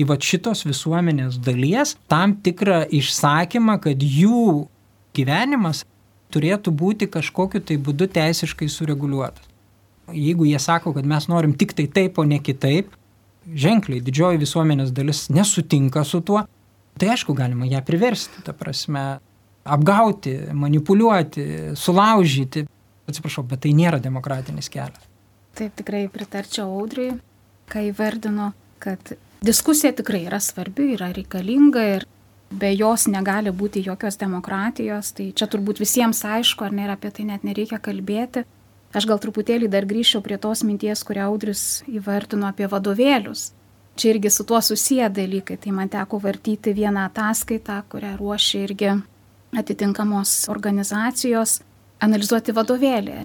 į 0.00 0.06
va 0.08 0.16
šitos 0.20 0.64
visuomenės 0.66 1.38
dalies 1.42 1.96
tam 2.10 2.36
tikrą 2.44 2.82
išsakymą, 2.92 3.78
kad 3.84 4.02
jų 4.02 4.66
gyvenimas 5.16 5.84
turėtų 6.32 6.72
būti 6.72 7.08
kažkokiu 7.12 7.60
tai 7.60 7.76
būdu 7.76 8.08
teisiškai 8.12 8.68
sureguliuotas. 8.72 9.44
Jeigu 10.12 10.46
jie 10.48 10.58
sako, 10.60 10.94
kad 10.96 11.06
mes 11.08 11.28
norim 11.30 11.52
tik 11.56 11.74
tai 11.76 11.86
taip, 11.92 12.18
o 12.18 12.24
ne 12.28 12.40
kitaip, 12.42 12.90
ženkliai 13.46 14.02
didžioji 14.04 14.40
visuomenės 14.40 14.92
dalis 14.96 15.26
nesutinka 15.32 16.04
su 16.08 16.22
tuo, 16.24 16.42
tai 16.98 17.12
aišku, 17.14 17.36
galima 17.36 17.68
ją 17.68 17.80
priversti, 17.86 18.42
ta 18.44 18.56
prasme, 18.56 19.04
apgauti, 19.62 20.34
manipuliuoti, 20.56 21.46
sulaužyti. 21.78 22.66
Atsiprašau, 23.08 23.44
bet 23.46 23.64
tai 23.64 23.72
nėra 23.76 23.98
demokratinis 24.02 24.70
kelias. 24.72 25.11
Taip 25.58 25.74
tikrai 25.76 26.06
pritarčiau 26.08 26.70
audriui, 26.80 27.18
kai 27.68 27.90
vardino, 27.96 28.52
kad 28.80 29.14
diskusija 29.44 29.92
tikrai 29.96 30.24
yra 30.30 30.40
svarbi, 30.40 30.94
yra 30.94 31.10
reikalinga 31.12 31.84
ir 31.96 32.06
be 32.52 32.72
jos 32.76 33.06
negali 33.08 33.52
būti 33.52 33.82
jokios 33.84 34.18
demokratijos, 34.20 35.12
tai 35.16 35.30
čia 35.36 35.48
turbūt 35.48 35.80
visiems 35.82 36.24
aišku, 36.24 36.64
ar 36.66 36.76
ne, 36.76 36.86
ir 36.86 36.94
apie 36.94 37.12
tai 37.14 37.28
net 37.28 37.44
nereikia 37.44 37.80
kalbėti. 37.82 38.44
Aš 38.92 39.08
gal 39.08 39.20
truputėlį 39.20 39.70
dar 39.72 39.86
grįžčiau 39.88 40.20
prie 40.24 40.36
tos 40.36 40.60
minties, 40.68 41.00
kurią 41.08 41.30
Audris 41.30 41.82
įvartino 41.88 42.50
apie 42.50 42.68
vadovėlius. 42.68 43.50
Čia 43.96 44.14
irgi 44.14 44.30
su 44.32 44.44
tuo 44.48 44.60
susiję 44.60 45.08
dalykai, 45.12 45.56
tai 45.60 45.72
man 45.72 45.88
teko 45.92 46.20
vartyti 46.20 46.72
vieną 46.76 47.06
ataskaitą, 47.08 47.82
kurią 47.92 48.16
ruošia 48.20 48.64
irgi 48.66 48.92
atitinkamos 49.56 50.46
organizacijos, 50.52 51.58
analizuoti 52.04 52.54
vadovėlį, 52.56 53.16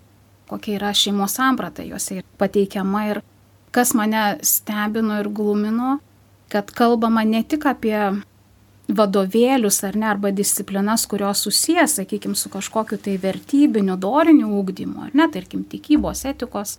kokia 0.47 0.77
yra 0.79 0.93
šeimos 0.93 1.37
samprata 1.37 1.83
juose 1.85 2.21
pateikiama 2.37 3.03
ir 3.11 3.21
kas 3.71 3.93
mane 3.93 4.37
stebino 4.41 5.19
ir 5.19 5.29
glumino, 5.29 5.97
kad 6.49 6.71
kalbama 6.71 7.23
ne 7.27 7.43
tik 7.43 7.67
apie 7.69 7.99
vadovėlius 8.87 9.81
ar 9.83 9.97
ne, 9.99 10.07
arba 10.07 10.31
disciplinas, 10.31 11.05
kurios 11.11 11.43
susijęs, 11.43 11.97
sakykime, 11.99 12.35
su 12.39 12.49
kažkokiu 12.49 12.97
tai 13.03 13.17
vertybiniu, 13.21 13.97
doriniu 13.99 14.53
ūkdymu, 14.61 15.09
ar 15.09 15.15
ne, 15.17 15.27
tarkim, 15.31 15.65
tikybos, 15.67 16.23
etikos 16.31 16.77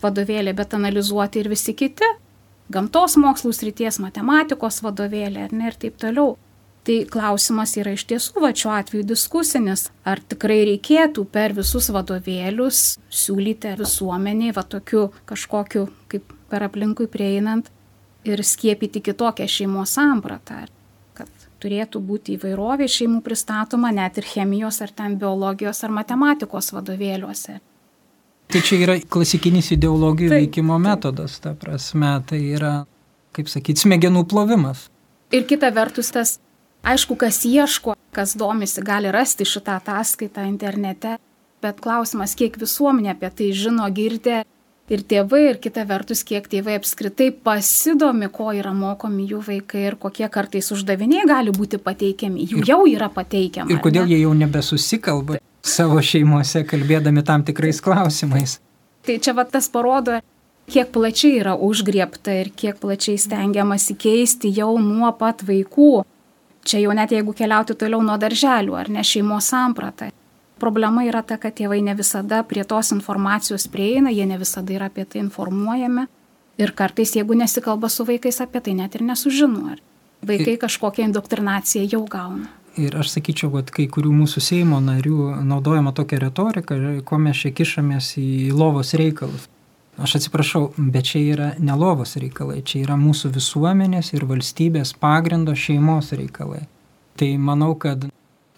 vadovėlė, 0.00 0.54
bet 0.56 0.74
analizuoti 0.74 1.42
ir 1.42 1.50
visi 1.52 1.74
kiti- 1.76 2.08
gamtos 2.74 3.16
mokslų 3.20 3.52
srities, 3.52 4.00
matematikos 4.00 4.80
vadovėlė, 4.82 5.44
ar 5.44 5.52
ne, 5.52 5.66
ir 5.66 5.74
taip 5.74 5.98
toliau. 5.98 6.36
Tai 6.84 6.96
klausimas 7.12 7.74
yra 7.76 7.92
iš 7.92 8.06
tiesų, 8.08 8.40
va 8.40 8.54
šiuo 8.56 8.72
atveju 8.72 9.04
diskusinis, 9.04 9.90
ar 10.08 10.22
tikrai 10.24 10.62
reikėtų 10.64 11.26
per 11.28 11.52
visus 11.56 11.90
vadovėlius 11.92 12.96
siūlyti 13.12 13.74
visuomeniai, 13.82 14.54
va 14.56 14.64
tokiu 14.64 15.10
kažkokiu, 15.28 15.84
kaip 16.08 16.32
per 16.48 16.64
aplinkui 16.64 17.04
prieinant, 17.12 17.68
ir 18.24 18.40
skiepyti 18.44 19.02
kitokią 19.04 19.48
šeimos 19.48 19.94
sampratą. 19.96 20.64
Kad 21.16 21.28
turėtų 21.60 22.00
būti 22.00 22.38
įvairovė 22.38 22.88
šeimų 22.88 23.20
pristatoma 23.24 23.92
net 23.92 24.18
ir 24.20 24.28
chemijos 24.28 24.80
ar 24.80 24.92
ten 24.96 25.18
biologijos 25.20 25.84
ar 25.84 25.92
matematikos 25.92 26.72
vadovėliuose. 26.76 27.60
Tai 28.50 28.60
čia 28.66 28.80
yra 28.82 28.96
klasikinis 28.98 29.70
ideologijų 29.76 30.32
Taip. 30.32 30.46
veikimo 30.46 30.78
metodas, 30.82 31.36
ta 31.38 31.52
prasme, 31.54 32.16
tai 32.26 32.40
yra, 32.56 32.72
kaip 33.36 33.50
sakyti, 33.52 33.84
smegenų 33.84 34.24
plovimas. 34.30 34.88
Ir 35.30 35.44
kita 35.46 35.70
vertus 35.70 36.10
tas, 36.10 36.40
aišku, 36.82 37.16
kas 37.16 37.44
ieško, 37.44 37.96
kas 38.14 38.36
domisi, 38.36 38.82
gali 38.84 39.12
rasti 39.12 39.44
šitą 39.48 39.78
ataskaitą 39.80 40.46
internete, 40.48 41.18
bet 41.62 41.80
klausimas, 41.84 42.34
kiek 42.38 42.56
visuomenė 42.60 43.14
apie 43.14 43.30
tai 43.36 43.50
žino, 43.56 43.88
girdė 43.92 44.42
ir 44.90 45.04
tėvai, 45.06 45.42
ir 45.52 45.60
kita 45.62 45.84
vertus, 45.88 46.22
kiek 46.26 46.48
tėvai 46.50 46.78
apskritai 46.80 47.30
pasidomi, 47.44 48.30
ko 48.32 48.50
yra 48.56 48.72
mokomi 48.74 49.28
jų 49.30 49.42
vaikai 49.46 49.84
ir 49.90 49.98
kokie 50.00 50.26
kartais 50.32 50.72
uždaviniai 50.74 51.28
gali 51.30 51.54
būti 51.54 51.78
pateikiami. 51.82 52.48
Jų 52.50 52.64
ir, 52.64 52.72
jau 52.72 52.80
yra 52.90 53.10
pateikiami. 53.12 53.72
Ir 53.74 53.82
kodėl 53.84 54.08
ne? 54.08 54.14
jie 54.14 54.24
jau 54.24 54.34
nebesusikalba 54.34 55.38
savo 55.66 56.00
šeimose, 56.02 56.64
kalbėdami 56.66 57.24
tam 57.26 57.44
tikrais 57.46 57.80
klausimais. 57.84 58.58
Tai 59.06 59.16
čia 59.22 59.34
va 59.36 59.44
tas 59.48 59.68
parodo, 59.72 60.18
kiek 60.70 60.90
plačiai 60.94 61.40
yra 61.40 61.54
užgriepta 61.56 62.34
ir 62.42 62.50
kiek 62.56 62.80
plačiai 62.80 63.20
stengiamasi 63.20 63.96
keisti 64.00 64.52
jau 64.56 64.72
nuo 64.82 65.12
pat 65.18 65.44
vaikų. 65.46 65.92
Čia 66.64 66.82
jau 66.84 66.94
net 66.96 67.12
jeigu 67.14 67.32
keliauti 67.36 67.74
toliau 67.74 68.02
nuo 68.04 68.16
darželių 68.20 68.76
ar 68.76 68.90
ne 68.92 69.04
šeimos 69.06 69.48
sampratą. 69.52 70.10
Problema 70.60 71.06
yra 71.08 71.22
ta, 71.24 71.38
kad 71.40 71.54
tėvai 71.56 71.80
ne 71.80 71.94
visada 71.96 72.42
prie 72.44 72.66
tos 72.68 72.92
informacijos 72.92 73.64
prieina, 73.72 74.12
jie 74.12 74.26
ne 74.28 74.36
visada 74.38 74.74
yra 74.76 74.90
apie 74.90 75.06
tai 75.08 75.22
informuojami. 75.24 76.04
Ir 76.60 76.74
kartais, 76.76 77.14
jeigu 77.16 77.36
nesikalba 77.38 77.88
su 77.88 78.04
vaikais 78.04 78.42
apie 78.44 78.60
tai, 78.60 78.74
net 78.76 78.94
ir 78.98 79.06
nesužino. 79.08 79.78
Vaikai 80.28 80.58
kažkokią 80.60 81.06
indoktrinaciją 81.08 81.86
jau 81.88 82.02
gauna. 82.04 82.50
Ir 82.76 82.94
aš 83.00 83.14
sakyčiau, 83.16 83.48
kad 83.54 83.72
kai 83.74 83.88
kurių 83.90 84.12
mūsų 84.14 84.42
Seimo 84.44 84.82
narių 84.84 85.40
naudojama 85.48 85.94
tokia 85.96 86.20
retorika, 86.20 86.76
kuo 87.08 87.18
mes 87.18 87.40
čia 87.40 87.54
kišamės 87.56 88.12
į 88.20 88.52
lovos 88.52 88.92
reikalus. 89.00 89.48
Aš 90.00 90.16
atsiprašau, 90.16 90.70
bet 90.78 91.10
čia 91.10 91.20
yra 91.34 91.46
ne 91.60 91.74
lovos 91.76 92.14
reikalai, 92.16 92.62
čia 92.64 92.86
yra 92.86 92.96
mūsų 92.96 93.34
visuomenės 93.34 94.14
ir 94.14 94.24
valstybės 94.24 94.94
pagrindo 94.96 95.52
šeimos 95.52 96.14
reikalai. 96.16 96.62
Tai 97.20 97.28
manau, 97.36 97.74
kad 97.76 98.06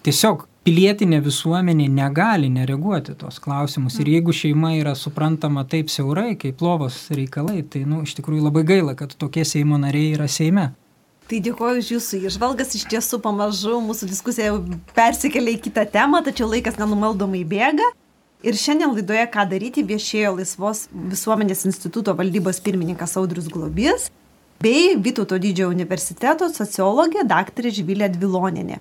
tiesiog 0.06 0.44
pilietinė 0.62 1.18
visuomenė 1.24 1.88
negali 1.90 2.50
nereaguoti 2.52 3.16
tos 3.18 3.40
klausimus. 3.42 3.96
Ir 3.98 4.12
jeigu 4.12 4.34
šeima 4.36 4.76
yra 4.78 4.94
suprantama 4.98 5.64
taip 5.66 5.90
siaurai, 5.90 6.36
kaip 6.38 6.62
lovos 6.62 7.00
reikalai, 7.10 7.64
tai, 7.66 7.82
nu, 7.90 8.04
iš 8.06 8.14
tikrųjų 8.20 8.46
labai 8.46 8.62
gaila, 8.68 8.94
kad 8.98 9.16
tokie 9.18 9.42
Seimo 9.48 9.80
nariai 9.82 10.14
yra 10.14 10.28
Seime. 10.30 10.68
Tai 11.26 11.40
dėkoju 11.42 11.82
už 11.82 11.90
jūsų 11.96 12.22
išvalgas, 12.28 12.74
iš 12.78 12.86
tiesų 12.92 13.18
pamažu 13.24 13.80
mūsų 13.82 14.10
diskusija 14.10 14.52
jau 14.52 14.60
persikėlė 14.94 15.56
į 15.56 15.60
kitą 15.66 15.86
temą, 15.90 16.22
tačiau 16.26 16.50
laikas 16.50 16.78
nenumaldomai 16.78 17.42
bėga. 17.48 17.90
Ir 18.42 18.56
šiandien 18.58 18.90
laidoje 18.90 19.22
Ką 19.30 19.44
daryti 19.46 19.84
viešėjo 19.86 20.32
Laisvos 20.34 20.86
visuomenės 20.92 21.62
instituto 21.68 22.14
valdybos 22.18 22.58
pirmininkas 22.64 23.14
Audrius 23.20 23.46
Globys 23.52 24.08
bei 24.62 24.96
Vytauto 24.98 25.38
didžiojo 25.42 25.70
universiteto 25.70 26.48
sociologė 26.50 27.22
dr. 27.26 27.68
Žvilė 27.78 28.10
Dviloninė. 28.16 28.80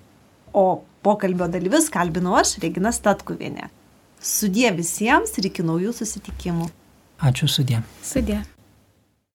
O 0.54 0.82
Pokalbio 1.02 1.46
dalyvis 1.50 1.88
kalbinu 1.90 2.34
aš, 2.38 2.56
Regina 2.62 2.90
Statkuvienė. 2.94 3.70
Sudė 4.22 4.70
visiems 4.76 5.34
ir 5.38 5.48
iki 5.50 5.64
naujų 5.66 5.94
susitikimų. 5.98 6.68
Ačiū 7.22 7.46
sudė. 7.50 7.80
Sudė. 8.06 8.42